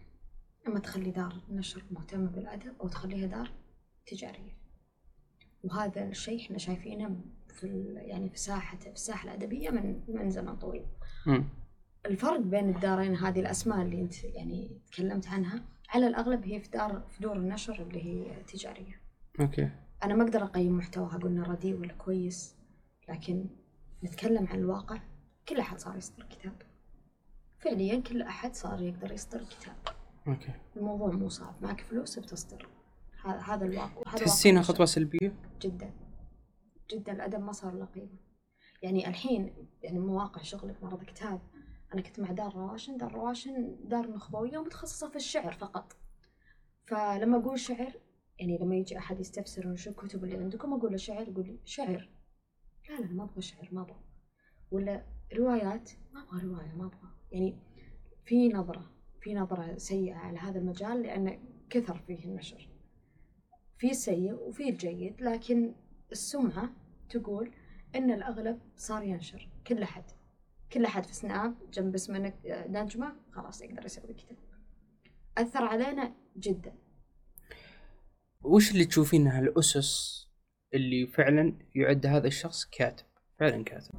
أما 0.66 0.78
تخلي 0.78 1.10
دار 1.10 1.34
نشر 1.50 1.84
مهتمة 1.90 2.30
بالأدب 2.30 2.72
أو 2.80 2.88
تخليها 2.88 3.26
دار 3.26 3.50
تجارية. 4.06 4.56
وهذا 5.64 6.08
الشيء 6.08 6.40
إحنا 6.46 6.58
شايفينه 6.58 7.20
في 7.48 7.64
ال- 7.64 7.96
يعني 7.96 8.30
في 8.30 8.38
ساحة 8.38 8.76
في 8.78 8.88
الساحة 8.90 9.24
الأدبية 9.24 9.70
من 9.70 10.00
من 10.08 10.30
زمن 10.30 10.56
طويل. 10.56 10.86
مم. 11.26 11.48
الفرق 12.06 12.40
بين 12.40 12.68
الدارين 12.68 13.16
هذه 13.16 13.40
الأسماء 13.40 13.82
اللي 13.82 14.00
أنت 14.00 14.24
يعني 14.24 14.80
تكلمت 14.92 15.28
عنها 15.28 15.64
على 15.88 16.06
الأغلب 16.06 16.44
هي 16.44 16.60
في 16.60 16.70
دار 16.70 17.02
في 17.08 17.22
دور 17.22 17.36
النشر 17.36 17.82
اللي 17.82 18.04
هي 18.04 18.42
تجارية. 18.42 19.00
okay. 19.40 19.70
أنا 20.04 20.14
ما 20.14 20.24
أقدر 20.24 20.44
أقيم 20.44 20.76
محتواها 20.78 21.16
قلنا 21.18 21.42
رديء 21.42 21.74
ولا 21.74 21.92
كويس 21.92 22.56
لكن 23.08 23.46
نتكلم 24.04 24.46
عن 24.46 24.58
الواقع 24.58 25.00
كل 25.48 25.58
أحد 25.60 25.78
صار 25.78 25.96
يصدر 25.96 26.24
كتاب. 26.24 26.62
فعليا 27.58 28.00
كل 28.00 28.22
أحد 28.22 28.54
صار 28.54 28.80
يقدر 28.82 29.12
يصدر 29.12 29.44
كتاب. 29.44 29.76
okay. 30.28 30.52
الموضوع 30.76 31.10
مو 31.10 31.28
صعب. 31.28 31.54
معك 31.62 31.80
فلوس 31.80 32.18
بتصدر. 32.18 32.68
هذا 33.24 33.38
هذا 33.38 33.66
الواقع. 33.66 34.02
هذا 34.06 34.18
تحسينها 34.18 34.60
واقع 34.60 34.72
خطوة 34.72 34.86
سلبية؟ 34.86 35.34
جدا. 35.60 35.94
جدا. 36.90 37.12
الأدب 37.12 37.40
ما 37.40 37.52
صار 37.52 37.74
له 37.74 37.84
قيمة. 37.84 38.18
يعني 38.82 39.08
الحين 39.08 39.68
يعني 39.82 39.98
مواقع 39.98 40.42
شغلك 40.42 40.82
معرض 40.82 41.04
كتاب. 41.04 41.40
أنا 41.94 42.02
كنت 42.02 42.20
مع 42.20 42.32
دار 42.32 42.54
رواشن. 42.54 42.96
دار 42.96 43.12
رواشن 43.12 43.76
دار 43.84 44.10
نخبوية 44.10 44.58
ومتخصصة 44.58 45.08
في 45.08 45.16
الشعر 45.16 45.52
فقط. 45.52 45.96
فلما 46.86 47.38
أقول 47.38 47.58
شعر 47.58 47.92
يعني 48.38 48.58
لما 48.58 48.76
يجي 48.76 48.98
أحد 48.98 49.20
يستفسر 49.20 49.64
إنه 49.64 49.74
شو 49.74 49.90
الكتب 49.90 50.24
اللي 50.24 50.36
عندكم 50.36 50.72
أقول 50.72 50.90
له 50.90 50.96
شعر 50.96 51.28
يقول 51.28 51.46
لي 51.46 51.58
شعر. 51.64 52.08
لا 52.90 53.00
لا 53.00 53.12
ما 53.12 53.24
أبغى 53.24 53.42
شعر 53.42 53.68
ما 53.72 53.80
أبغى. 53.80 54.00
ولا 54.70 55.06
روايات 55.36 55.90
ما 56.12 56.22
أبغى 56.22 56.46
رواية 56.46 56.72
ما 56.72 56.84
أبغى. 56.86 57.10
يعني 57.32 57.58
في 58.24 58.48
نظرة. 58.48 58.93
في 59.24 59.34
نظرة 59.34 59.76
سيئة 59.78 60.14
على 60.14 60.38
هذا 60.38 60.58
المجال 60.58 61.02
لأن 61.02 61.38
كثر 61.70 61.98
فيه 62.06 62.24
النشر. 62.24 62.68
في 63.78 63.90
السيء 63.90 64.32
وفي 64.34 64.68
الجيد 64.68 65.20
لكن 65.20 65.74
السمعة 66.12 66.70
تقول 67.10 67.50
إن 67.94 68.10
الأغلب 68.10 68.60
صار 68.76 69.02
ينشر 69.02 69.48
كل 69.66 69.82
أحد. 69.82 70.04
كل 70.72 70.84
أحد 70.84 71.04
في 71.06 71.14
سناب 71.14 71.70
جنب 71.70 71.94
اسمه 71.94 72.18
نك- 72.18 72.66
نجمة 72.68 73.16
خلاص 73.32 73.62
يقدر 73.62 73.84
يسوي 73.84 74.14
كتاب 74.14 74.36
أثر 75.38 75.64
علينا 75.64 76.14
جدا. 76.36 76.74
وش 78.42 78.72
اللي 78.72 78.84
تشوفينها 78.84 79.40
الاسس 79.40 80.24
اللي 80.74 81.06
فعلا 81.06 81.58
يعد 81.74 82.06
هذا 82.06 82.26
الشخص 82.26 82.64
كاتب؟ 82.64 83.06
فعلا 83.40 83.64
كاتب. 83.64 83.94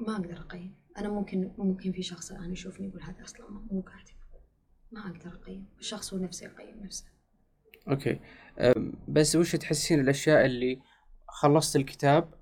ما 0.00 0.16
أقدر 0.16 0.40
أقيم. 0.40 0.83
أنا 0.98 1.08
ممكن 1.08 1.50
ممكن 1.58 1.92
في 1.92 2.02
شخص 2.02 2.30
الآن 2.30 2.52
يشوفني 2.52 2.88
يقول 2.88 3.02
هذا 3.02 3.24
أصلا 3.24 3.46
مو 3.70 3.82
كاتب 3.82 4.14
ما 4.92 5.00
أقدر 5.00 5.40
أقيم. 5.42 5.66
الشخص 5.78 6.14
هو 6.14 6.20
نفسه 6.20 6.46
يقيم 6.46 6.84
نفسه. 6.84 7.04
أوكي. 7.88 8.20
بس 9.08 9.36
وش 9.36 9.56
تحسين 9.56 10.00
الأشياء 10.00 10.46
اللي 10.46 10.80
خلصت 11.28 11.76
الكتاب 11.76 12.34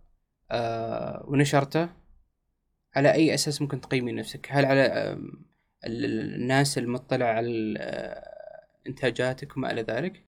آه 0.50 1.24
ونشرته؟ 1.28 1.88
على 2.96 3.12
أي 3.12 3.34
أساس 3.34 3.62
ممكن 3.62 3.80
تقيمين 3.80 4.14
نفسك؟ 4.16 4.48
هل 4.50 4.64
على 4.64 5.16
الناس 5.84 6.78
المطلع 6.78 7.26
على 7.26 7.74
آه، 7.78 8.22
إنتاجاتك 8.86 9.56
وما 9.56 9.70
إلى 9.70 9.82
ذلك؟ 9.82 10.24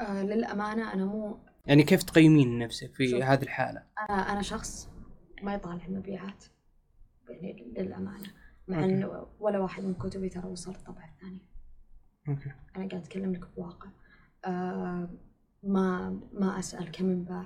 آه 0.00 0.22
للأمانة 0.22 0.92
أنا 0.92 1.04
مو. 1.04 1.38
يعني 1.66 1.82
كيف 1.82 2.02
تقيمين 2.02 2.58
نفسك 2.58 2.94
في. 2.94 3.22
هذه 3.22 3.42
الحالة؟ 3.42 3.82
أنا 4.10 4.32
أنا 4.32 4.42
شخص 4.42 4.88
ما 5.42 5.54
يطالع 5.54 5.86
المبيعات 5.86 6.44
يعني 7.28 7.74
للأمانة. 7.76 8.28
مع. 8.68 8.84
إنه 8.84 9.26
ولا 9.40 9.58
واحد 9.58 9.84
من 9.84 9.94
كتبي 9.94 10.28
ترى 10.28 10.48
وصل 10.48 10.70
الطبعة 10.70 11.08
الثانية 11.14 11.48
أوكي. 12.28 12.50
أنا 12.76 12.88
قاعد 12.88 12.94
أتكلم 12.94 13.32
لك 13.32 13.54
بواقع. 13.56 13.90
آه 14.44 15.08
ما 15.62 16.20
ما 16.32 16.58
أسأل 16.58 16.90
كم 16.90 17.10
انباع 17.10 17.44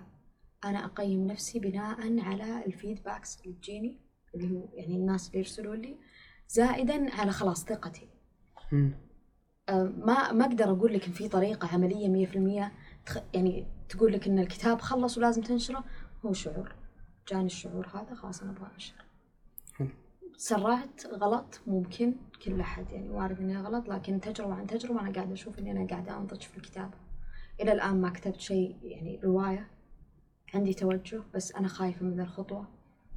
أنا 0.65 0.85
أقيم 0.85 1.27
نفسي 1.27 1.59
بناء 1.59 2.21
على 2.21 2.67
الفيدباكس 2.67 3.41
اللي 3.41 3.53
تجيني 3.53 4.01
اللي 4.35 4.51
هو 4.57 4.69
يعني 4.75 4.97
الناس 4.97 5.29
اللي 5.29 5.39
يرسلوا 5.39 5.77
لي 5.77 5.99
زائدا 6.49 7.15
على 7.15 7.33
خلاص 7.33 7.65
ثقتي. 7.65 8.09
آه، 9.69 9.83
ما 9.83 10.33
ما 10.33 10.45
أقدر 10.45 10.71
أقول 10.71 10.95
لك 10.95 11.07
إن 11.07 11.12
في 11.12 11.29
طريقة 11.29 11.69
عملية 11.75 12.09
مية 12.09 12.27
في 12.27 12.37
المية 12.37 12.73
تخ... 13.07 13.19
يعني 13.35 13.67
تقول 13.89 14.12
لك 14.12 14.27
إن 14.29 14.39
الكتاب 14.39 14.81
خلص 14.81 15.19
ولازم 15.19 15.43
تنشره. 15.43 15.85
هو 16.27 16.33
شعور. 16.33 16.75
جاني 17.29 17.47
الشعور 17.47 17.87
هذا 17.89 18.15
خلاص 18.15 18.43
أنا 18.43 18.51
أبغى 18.51 18.71
انشر 18.75 18.95
حلو. 18.95 19.06
سرعت 20.37 21.07
غلط 21.07 21.61
ممكن 21.66 22.14
كل 22.44 22.61
أحد 22.61 22.90
يعني 22.92 23.09
وارد 23.11 23.40
اني 23.40 23.57
غلط 23.57 23.88
لكن 23.88 24.20
تجربة 24.20 24.55
عن 24.55 24.66
تجربة 24.66 25.01
أنا 25.01 25.12
قاعدة 25.12 25.33
أشوف 25.33 25.59
إني 25.59 25.70
أنا 25.70 25.87
قاعدة 25.87 26.16
أنضج 26.16 26.40
في 26.42 26.57
الكتابه 26.57 26.94
إلى 27.61 27.72
الآن 27.72 28.01
ما 28.01 28.11
كتبت 28.11 28.40
شيء 28.40 28.77
يعني 28.83 29.20
رواية 29.25 29.70
عندي 30.55 30.75
توجه 30.75 31.22
بس 31.35 31.53
أنا 31.53 31.68
خايفة 31.68 32.05
من 32.05 32.16
ذا 32.16 32.22
الخطوة. 32.22 32.68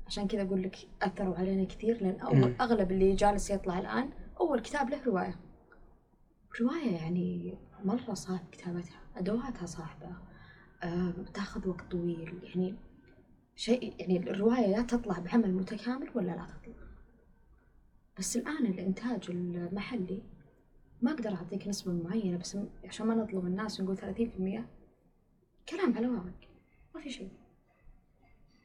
عشان 0.08 0.28
كذا 0.28 0.42
أقول 0.42 0.64
لك 0.64 0.76
أثروا 1.02 1.36
علينا 1.36 1.64
كثير 1.64 2.04
لأن 2.04 2.20
أول 2.20 2.38
مم. 2.50 2.56
أغلب 2.62 2.92
اللي 2.92 3.16
جالس 3.16 3.50
يطلع 3.50 3.80
الآن 3.80 4.10
أول 4.40 4.60
كتاب 4.60 4.90
له 4.90 5.04
رواية. 5.04 5.36
رواية 6.62 6.96
يعني 6.96 7.58
مرة 7.84 8.14
صعب 8.14 8.40
كتابتها 8.52 9.00
أدواتها 9.16 9.66
صعبة 9.66 10.16
آه، 10.84 11.14
تاخذ 11.34 11.68
وقت 11.68 11.92
طويل 11.92 12.40
يعني 12.44 12.76
شيء 13.56 13.94
يعني 14.00 14.18
الرواية 14.32 14.68
يا 14.68 14.82
تطلع 14.82 15.20
بعمل 15.20 15.54
متكامل 15.54 16.10
ولا 16.16 16.32
لا 16.32 16.46
تطلع. 16.46 16.79
بس 18.20 18.38
الآن 18.38 18.66
الإنتاج 18.66 19.30
المحلي 19.30 20.22
ما 21.02 21.12
أقدر 21.12 21.30
أعطيك 21.30 21.68
نسبة 21.68 21.92
معينة 21.92 22.38
بس 22.38 22.58
عشان 22.86 23.08
ما 23.08 23.16
نظلم 23.16 23.48
الناس 23.48 23.80
ونقول 23.80 23.98
ثلاثين 23.98 24.30
في 24.30 24.36
المية. 24.36 24.70
كلام 25.70 25.98
على 25.98 26.08
ورق 26.08 26.50
ما 26.96 27.02
في 27.02 27.10
شيء. 27.10 27.32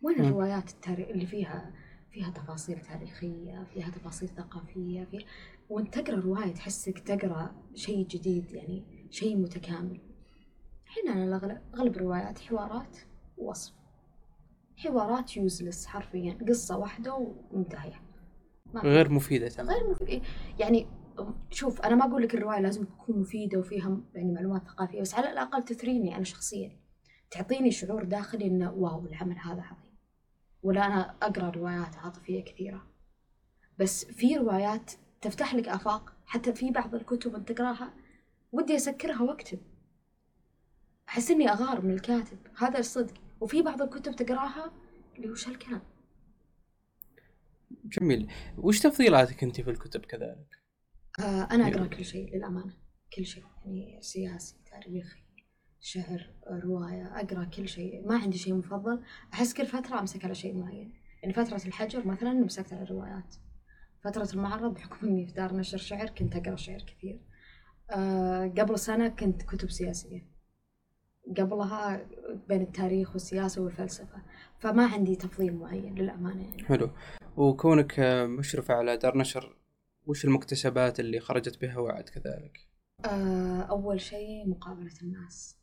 وين. 0.03 0.21
الروايات 0.21 0.71
التاريخ 0.71 1.09
اللي 1.09 1.27
فيها 1.27 1.73
فيها 2.11 2.31
تفاصيل 2.31 2.81
تاريخية 2.81 3.67
فيها 3.75 3.91
تفاصيل 3.91 4.29
ثقافية 4.29 5.05
في 5.05 5.25
وانت 5.71 5.99
تقرأ 5.99 6.21
رواية 6.21 6.55
تحسك 6.55 6.99
تقرأ 6.99 7.55
شيء 7.75 8.07
جديد 8.07 8.53
يعني 8.53 8.83
شيء 9.11 9.37
متكامل. 9.37 10.01
الاغلب 11.07 11.61
أغلب 11.75 11.97
الروايات 11.97 12.39
حوارات 12.39 12.99
ووصف. 13.39 13.75
حوارات 14.77 15.37
يوزلس 15.37 15.87
حرفيا 15.87 16.39
قصة 16.49 16.79
واحدة 16.79 17.15
ومنتهية. 17.15 18.14
غير 18.81 19.11
مفيدة 19.11 19.49
تماما 19.49 19.73
غير 19.73 19.91
مفيد 19.91 20.23
يعني 20.59 20.87
شوف 21.51 21.81
أنا 21.81 21.95
ما 21.95 22.05
أقول 22.05 22.23
لك 22.23 22.35
الرواية 22.35 22.61
لازم 22.61 22.85
تكون 22.85 23.21
مفيدة 23.21 23.59
وفيها 23.59 24.01
يعني 24.15 24.33
معلومات 24.33 24.63
ثقافية 24.69 25.01
بس 25.01 25.15
على 25.15 25.31
الأقل 25.33 25.65
تثريني 25.65 26.17
أنا 26.17 26.25
شخصيا. 26.25 26.77
تعطيني 27.31 27.71
شعور 27.71 28.05
داخلي 28.05 28.47
إنه 28.47 28.73
واو 28.73 29.07
العمل 29.07 29.39
هذا 29.39 29.63
عظيم. 29.63 29.95
ولا 30.63 30.87
أنا 30.87 31.15
أقرأ 31.23 31.51
روايات 31.51 31.97
عاطفية 31.97 32.45
كثيرة. 32.45 32.87
بس 33.79 34.05
في 34.05 34.37
روايات 34.37 34.93
تفتح 35.21 35.55
لك 35.55 35.69
آفاق 35.69 36.13
حتى 36.27 36.53
في 36.53 36.71
بعض 36.71 36.95
الكتب 36.95 37.35
أنت 37.35 37.53
تقراها 37.53 37.95
ودي 38.53 38.77
أسكرها 38.77 39.23
وأكتب. 39.23 39.59
أحس 41.09 41.31
إني 41.31 41.53
أغار 41.53 41.81
من 41.81 41.91
الكاتب 41.91 42.39
هذا 42.59 42.79
الصدق. 42.79 43.15
وفي 43.41 43.63
بعض 43.63 43.83
الكتب 43.83 44.17
تقراها 44.17 44.73
اللي 45.17 45.31
وش 45.31 45.49
هالكلام؟ 45.49 45.83
جميل. 47.85 48.31
وش 48.57 48.81
تفضيلاتك 48.81 49.43
انت 49.43 49.61
في 49.61 49.71
الكتب 49.71 50.01
كذلك؟ 50.01 50.47
آه 51.21 51.49
أنا 51.51 51.69
أقرأ 51.69 51.87
كل 51.87 52.05
شيء 52.05 52.37
للأمانة. 52.37 52.77
كل 53.17 53.27
شيء. 53.27 53.45
يعني 53.65 53.99
سياسي 54.03 54.57
تاريخي 54.71 55.25
شعر 55.81 56.31
رواية 56.65 57.21
أقرأ 57.21 57.45
كل 57.45 57.69
شيء. 57.69 58.09
ما 58.09 58.19
عندي 58.19 58.39
شيء 58.39 58.55
مفضل. 58.55 59.03
أحس 59.33 59.55
كل 59.55 59.67
فترة 59.67 60.01
أمسك 60.01 60.25
على 60.25 60.35
شيء 60.35 60.55
معين. 60.55 60.93
يعني 61.23 61.35
فترة 61.35 61.67
الحجر 61.67 62.07
مثلا 62.07 62.33
مسكت 62.33 62.73
على 62.73 62.83
الروايات. 62.83 63.35
فترة 64.05 64.29
المعرض 64.35 64.75
بحكم 64.75 65.07
إني 65.07 65.27
في 65.27 65.33
دار 65.33 65.57
نشر 65.57 65.79
شعر 65.79 66.07
كنت 66.09 66.37
أقرأ 66.37 66.57
شعر 66.57 66.79
كثير. 66.79 67.21
آه 67.91 68.47
قبل 68.59 68.79
سنة 68.79 69.09
كنت 69.09 69.43
كتب 69.43 69.71
سياسية. 69.71 70.34
قبلها 71.39 72.07
بين 72.49 72.63
التاريخ 72.63 73.13
والسياسة 73.13 73.63
والفلسفة 73.63 74.23
فما 74.59 74.87
عندي 74.87 75.17
تفضيل 75.17 75.57
معين 75.57 75.95
للأمانة 75.95 76.49
يعني. 76.49 76.65
حلو. 76.65 76.91
وكونك 77.37 78.01
مشرفة 78.39 78.75
على 78.75 78.97
دار 78.97 79.19
نشر 79.19 79.57
وش 80.07 80.25
المكتسبات 80.25 81.01
اللي 81.01 81.21
خرجت 81.21 81.61
بها 81.61 81.79
وعد 81.79 82.09
كذلك؟ 82.09 82.69
آه، 83.05 83.61
أول 83.61 84.01
شيء 84.01 84.49
مقابلة 84.49 84.95
الناس. 85.03 85.59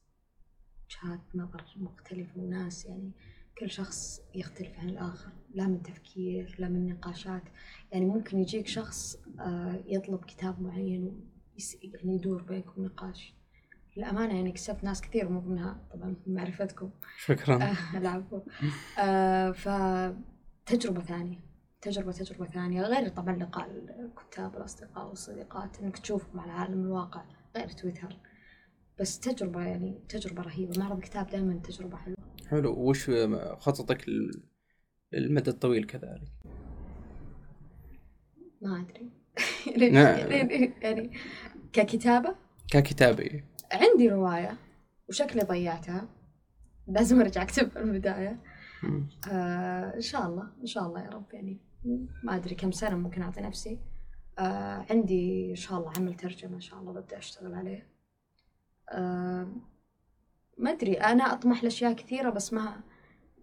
وجهات 0.85 1.19
نظر 1.35 1.65
مختلفة 1.77 2.39
وناس 2.39 2.85
يعني 2.85 3.11
كل 3.57 3.69
شخص 3.69 4.21
يختلف 4.35 4.79
عن 4.79 4.89
الآخر 4.89 5.31
لا 5.53 5.67
من 5.67 5.81
تفكير 5.81 6.55
لا 6.59 6.69
من 6.69 6.87
نقاشات. 6.89 7.43
يعني 7.91 8.05
ممكن 8.05 8.39
يجيك 8.39 8.67
شخص 8.67 9.17
آه، 9.39 9.83
يطلب 9.85 10.25
كتاب 10.25 10.61
معين 10.61 11.29
ويس 11.53 11.77
يعني 11.83 12.15
يدور 12.15 12.41
بينكم 12.41 12.85
نقاش. 12.85 13.40
للأمانة 13.97 14.35
يعني 14.35 14.51
كسبت 14.51 14.83
ناس 14.83 15.01
كثير 15.01 15.29
مو 15.29 15.41
منها 15.41 15.79
طبعا 15.93 16.15
معرفتكم. 16.27 16.89
شكرا. 17.17 17.73
العفو. 17.97 18.41
آه 18.99 19.51
فتجربة 19.51 21.01
ثانية 21.01 21.39
تجربة 21.81 22.11
تجربة 22.11 22.45
ثانية. 22.45 22.81
غير 22.81 23.09
طبعا 23.09 23.35
لقاء 23.35 23.69
الكتاب 23.71 24.55
الأصدقاء 24.57 25.07
والصديقات 25.07 25.79
إنك 25.79 25.97
تشوفهم 25.99 26.39
على 26.39 26.51
عالم 26.51 26.81
الواقع 26.85 27.23
غير 27.55 27.67
تويتر. 27.67 28.17
بس 28.99 29.19
تجربة 29.19 29.61
يعني 29.61 29.99
تجربة 30.09 30.41
رهيبة. 30.41 30.79
معرض 30.79 30.97
الكتاب 30.97 31.27
دائما 31.29 31.53
تجربة 31.63 31.97
حلوة. 31.97 32.17
حلو. 32.49 32.73
وش 32.73 33.11
خططك 33.59 34.09
لل- 34.09 34.43
للمدى 35.11 35.49
الطويل 35.49 35.83
كذلك؟ 35.83 36.31
ما 38.61 38.79
أدري. 38.81 39.09
نعم. 39.93 40.31
يعني, 40.31 40.73
يعني 40.81 41.11
ككتابة؟ 41.73 42.35
ككتابي 42.71 43.43
عندي 43.71 44.09
رواية 44.09 44.57
وشكلي 45.09 45.41
ضيعتها 45.41 46.07
لازم 46.87 47.21
أرجع 47.21 47.41
أكتب 47.41 47.69
في 47.69 47.79
البداية. 47.79 48.39
آه 49.31 49.95
إن 49.95 50.01
شاء 50.01 50.27
الله 50.27 50.47
إن 50.61 50.65
شاء 50.65 50.87
الله 50.87 51.01
يا 51.01 51.09
رب. 51.09 51.33
يعني 51.33 51.59
ما 52.23 52.35
أدري 52.35 52.55
كم 52.55 52.71
سنة 52.71 52.97
ممكن 52.97 53.21
أعطي 53.21 53.41
نفسي. 53.41 53.79
آه 54.39 54.85
عندي 54.89 55.49
إن 55.49 55.55
شاء 55.55 55.79
الله 55.79 55.93
عمل 55.97 56.13
ترجمة 56.13 56.55
إن 56.55 56.61
شاء 56.61 56.79
الله 56.79 56.91
ببدأ 56.93 57.17
أشتغل 57.17 57.53
عليه. 57.53 57.87
آه 58.89 59.47
ما 60.57 60.71
أدري 60.71 60.93
أنا 60.93 61.23
أطمح 61.23 61.63
لأشياء 61.63 61.93
كثيرة 61.93 62.29
بس 62.29 62.53
ما 62.53 62.81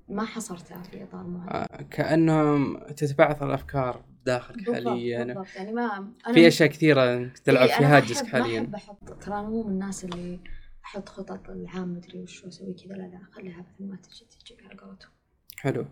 ما 0.08 0.24
حصرتها 0.24 0.82
في 0.82 1.02
إطار 1.02 1.26
معين. 1.26 1.48
آه، 1.50 1.82
كأنهم 1.90 2.78
تتبعثر 2.78 3.46
الأفكار 3.46 4.04
داخلك 4.28 4.70
حاليا. 4.74 5.24
بالضبط. 5.24 5.46
يعني 5.56 5.72
ما 5.72 6.12
أنا 6.26 6.34
في 6.34 6.48
أشياء 6.48 6.68
كثيرة 6.68 7.32
تلعب 7.44 7.68
إيه، 7.68 7.76
في 7.78 7.84
هاجسك 7.84 8.24
ما 8.24 8.30
حاليا. 8.30 8.60
أحب 8.60 8.74
أحط 8.74 9.24
ترى 9.24 9.34
أنا 9.34 9.48
مو 9.48 9.62
من 9.62 9.72
الناس 9.72 10.04
اللي 10.04 10.40
أحط 10.84 11.08
خطط 11.08 11.50
العام 11.50 11.94
مدري 11.94 12.20
وش 12.22 12.44
أسوي 12.44 12.74
كذا 12.74 12.94
لا 12.94 13.02
لا 13.02 13.20
خليها 13.32 13.58
مثل 13.58 13.90
ما 13.90 13.96
تجي 13.96 14.24
تجي 14.44 14.56
على 14.64 14.80
قولتهم. 14.80 15.10
حلو. 15.56 15.86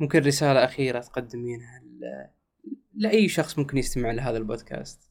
ممكن 0.00 0.18
رسالة 0.18 0.64
أخيرة 0.64 1.00
تقدمينها 1.00 1.80
ل... 1.80 2.26
لأي 2.94 3.28
شخص 3.28 3.58
ممكن 3.58 3.78
يستمع 3.78 4.10
لهذا 4.10 4.38
البودكاست؟ 4.38 5.10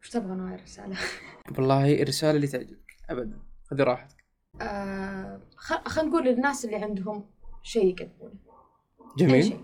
وش 0.00 0.10
تبغى 0.10 0.36
نوع 0.36 0.54
الرسالة؟ 0.54 0.96
والله 1.58 2.02
الرسالة 2.02 2.36
اللي 2.36 2.46
تعجبك 2.46 2.96
أبدا 3.10 3.38
خذي 3.70 3.82
راحتك. 3.82 4.24
آه 4.60 5.40
خل... 5.56 5.76
خلينا 5.84 6.10
نقول 6.10 6.24
للناس 6.24 6.64
اللي 6.64 6.76
عندهم 6.76 7.30
شيء 7.62 7.86
يقدمونه 7.86 8.34
أي 9.00 9.26
جميل. 9.26 9.44
شيء. 9.44 9.60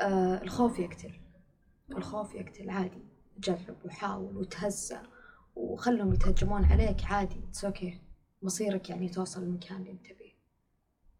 آه 0.00 0.42
الخوف 0.42 0.78
يقتل. 0.78 1.20
الخوف 1.96 2.34
يقتل 2.34 2.70
عادي. 2.70 3.04
جرب 3.38 3.76
وحاول 3.84 4.36
وتهزأ 4.36 5.02
وخلهم 5.56 6.12
يتهجمون 6.12 6.64
عليك 6.64 7.04
عادي. 7.04 7.40
it's 7.48 7.64
okay 7.64 8.00
مصيرك 8.42 8.90
يعني 8.90 9.08
توصل 9.08 9.42
المكان 9.42 9.76
اللي 9.76 9.90
انت 9.90 10.06
فيه 10.06 10.34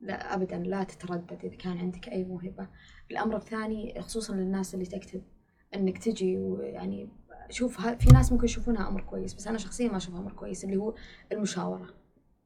لا 0.01 0.35
ابدا 0.35 0.59
لا 0.59 0.85
تتردد 0.85 1.45
إذا 1.45 1.57
كان 1.57 1.79
عندك 1.79 2.09
أي 2.09 2.25
موهبة. 2.25 2.69
الأمر 3.11 3.37
الثاني 3.37 4.03
خصوصا 4.03 4.35
للناس 4.35 4.75
اللي 4.75 4.87
تكتب 4.87 5.23
إنك 5.75 5.99
تجي 5.99 6.39
ويعني 6.39 7.09
شوف 7.51 7.81
في 7.89 8.11
ناس 8.11 8.33
ممكن 8.33 8.45
يشوفونها 8.45 8.89
أمر 8.89 9.01
كويس 9.01 9.35
بس 9.35 9.47
أنا 9.47 9.59
شخصيا 9.59 9.89
ما 9.89 9.97
أشوفها 9.97 10.21
أمر 10.21 10.33
كويس 10.33 10.65
اللي 10.65 10.77
هو 10.77 10.95
المشاورة. 11.33 11.95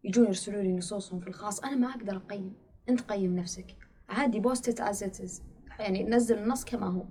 يجون 0.04 0.26
يرسلوا 0.26 0.62
لي 0.62 0.72
نصوصهم 0.72 1.20
في 1.20 1.28
الخاص. 1.28 1.60
أنا 1.60 1.76
ما 1.76 1.90
أقدر 1.90 2.16
أقيم. 2.16 2.52
أنت 2.88 3.00
قيم 3.00 3.36
نفسك. 3.36 3.76
عادي 4.08 4.40
post 4.40 4.80
as 4.80 5.42
يعني 5.78 6.04
نزل 6.04 6.38
النص 6.38 6.64
كما 6.64 6.86
هو. 6.86 7.04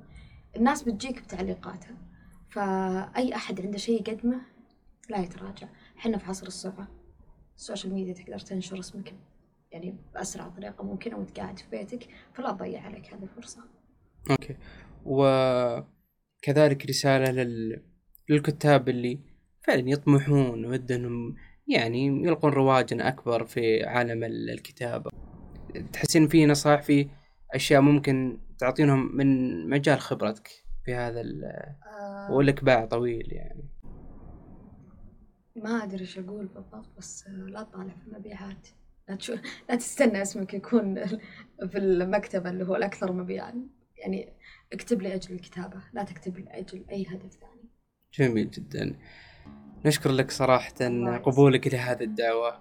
الناس 0.56 0.84
بتجيك 0.84 1.22
بتعليقاتها. 1.24 1.98
فأي 2.50 3.36
أحد 3.36 3.62
عنده 3.62 3.78
شيء 3.78 4.02
يقدمه 4.02 4.42
لا 5.10 5.18
يتراجع. 5.18 5.68
إحنا 5.98 6.18
في 6.18 6.26
عصر 6.26 6.48
السرعة. 6.48 6.88
ال 7.56 7.61
social 7.61 7.94
media 7.94 8.14
تقدر 8.14 8.40
تنشر 8.40 8.80
اسمك 8.80 9.14
يعني 9.72 9.98
بأسرع 10.14 10.48
طريقة 10.48 10.84
ممكنة 10.84 11.18
وانت 11.18 11.40
قاعد 11.40 11.60
في 11.60 11.70
بيتك 11.72 12.08
فلا 12.34 12.52
تضيع 12.52 12.82
عليك 12.82 13.14
هذه 13.14 13.24
الفرصة. 13.24 13.62
أوكي. 14.32 14.56
وكذلك 15.06 16.86
رسالة 16.86 17.32
لل... 17.32 17.84
للكتاب 18.30 18.90
اللي 18.90 19.20
فعلا 19.68 19.90
يطمحون 19.90 20.66
ود 20.66 20.92
انهم 20.92 21.36
يعني 21.68 22.06
يلقون 22.08 22.52
رواجا 22.52 23.08
أكبر 23.08 23.46
في 23.46 23.84
عالم 23.84 24.24
ال- 24.24 24.50
الكتابة. 24.50 25.12
تحسين 25.94 26.28
في 26.28 26.46
نصائح 26.46 26.82
في 26.82 27.10
أشياء 27.54 27.82
ممكن 27.82 28.38
تعطينهم 28.60 29.16
من 29.18 29.70
مجال 29.70 30.00
خبرتك 30.00 30.50
في 30.86 30.96
هذا 30.96 31.22
ال... 31.22 31.44
آه 31.44 32.32
ولك 32.32 32.64
باع 32.64 32.86
طويل 32.86 33.34
يعني. 33.34 33.70
ما 35.56 35.84
أدري 35.84 36.02
إيش 36.02 36.20
أقول 36.20 36.46
بالضبط 36.46 36.98
بس 36.98 37.28
لا 37.28 37.64
تطالع 37.64 37.94
في 37.94 38.08
المبيعات. 38.08 38.68
لا 39.10 39.16
تشوف 39.16 39.40
لا 39.70 39.76
تستنى 39.76 40.22
اسمك 40.22 40.54
يكون 40.54 41.06
في 41.72 41.78
المكتبه 41.78 42.50
اللي 42.50 42.66
هو 42.66 42.76
الأكثر 42.76 43.12
مبيعا. 43.12 43.68
يعني 43.98 44.34
اكتب 44.74 45.02
لاجل 45.02 45.36
الكتابة 45.36 45.82
لا 45.94 46.04
تكتب 46.04 46.38
لاجل 46.40 46.86
أي 46.92 47.06
هدف 47.10 47.32
ثاني. 47.32 47.70
جميل 48.14 48.50
جدا. 48.50 48.96
نشكر 49.86 50.12
لك 50.12 50.32
صراحة. 50.32 50.74
قبولك 51.18 51.68
لهذه 51.74 52.04
الدعوة. 52.04 52.60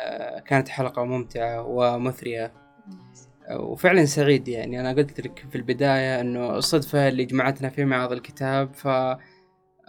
آه، 0.00 0.40
كانت 0.40 0.68
حلقة 0.68 1.04
ممتعة 1.04 1.62
ومثرية. 1.62 2.52
وفعلا 3.58 4.04
سعيد 4.04 4.48
يعني. 4.48 4.80
أنا 4.80 4.92
قلت 4.92 5.20
لك 5.20 5.46
في 5.50 5.56
البداية 5.56 6.20
إنه 6.20 6.56
الصدفة 6.56 7.08
اللي 7.08 7.24
جمعتنا 7.24 7.68
في 7.68 7.84
معرض 7.84 8.12
الكتاب 8.12 8.74
ف 8.74 8.88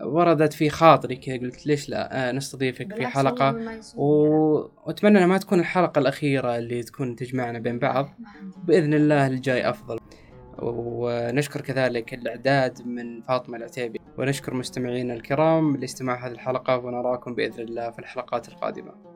وردت 0.04 0.54
في 0.54 0.70
خاطري 0.70 1.16
كذا 1.16 1.38
قلت 1.38 1.68
ليش 1.68 1.90
لا 1.90 2.30
آه، 2.30 2.32
نستضيفك 2.32 2.96
في 2.96 3.08
يسوء 3.72 4.02
و... 4.02 4.06
وأتمنى 4.86 5.18
إنها 5.18 5.28
ما 5.28 5.38
تكون 5.38 5.60
الحلقة 5.60 6.00
الأخيرة 6.00 6.58
اللي 6.58 6.84
تكون 6.84 7.16
تجمعنا 7.16 7.60
بين 7.60 7.80
بعض. 7.80 8.10
بإذن 8.64 8.94
الله 8.94 9.28
الجاي 9.28 9.70
أفضل. 9.70 10.00
ونشكر 10.60 11.62
كذلك 11.62 12.14
الإعداد 12.14 12.88
من 12.88 13.22
فاطمة 13.22 13.58
العتيبي. 13.58 14.00
ونشكر 14.18 14.54
مستمعينا 14.54 15.14
الكرام 15.14 15.78
لاستماع 15.78 16.28
هذه 16.28 16.32
الحلقة 16.32 16.78
ونراكم 16.78 17.36
بإذن 17.36 17.64
الله 17.64 17.92
في 17.92 18.00
الحلقات 18.00 18.50
القادمة. 18.50 19.11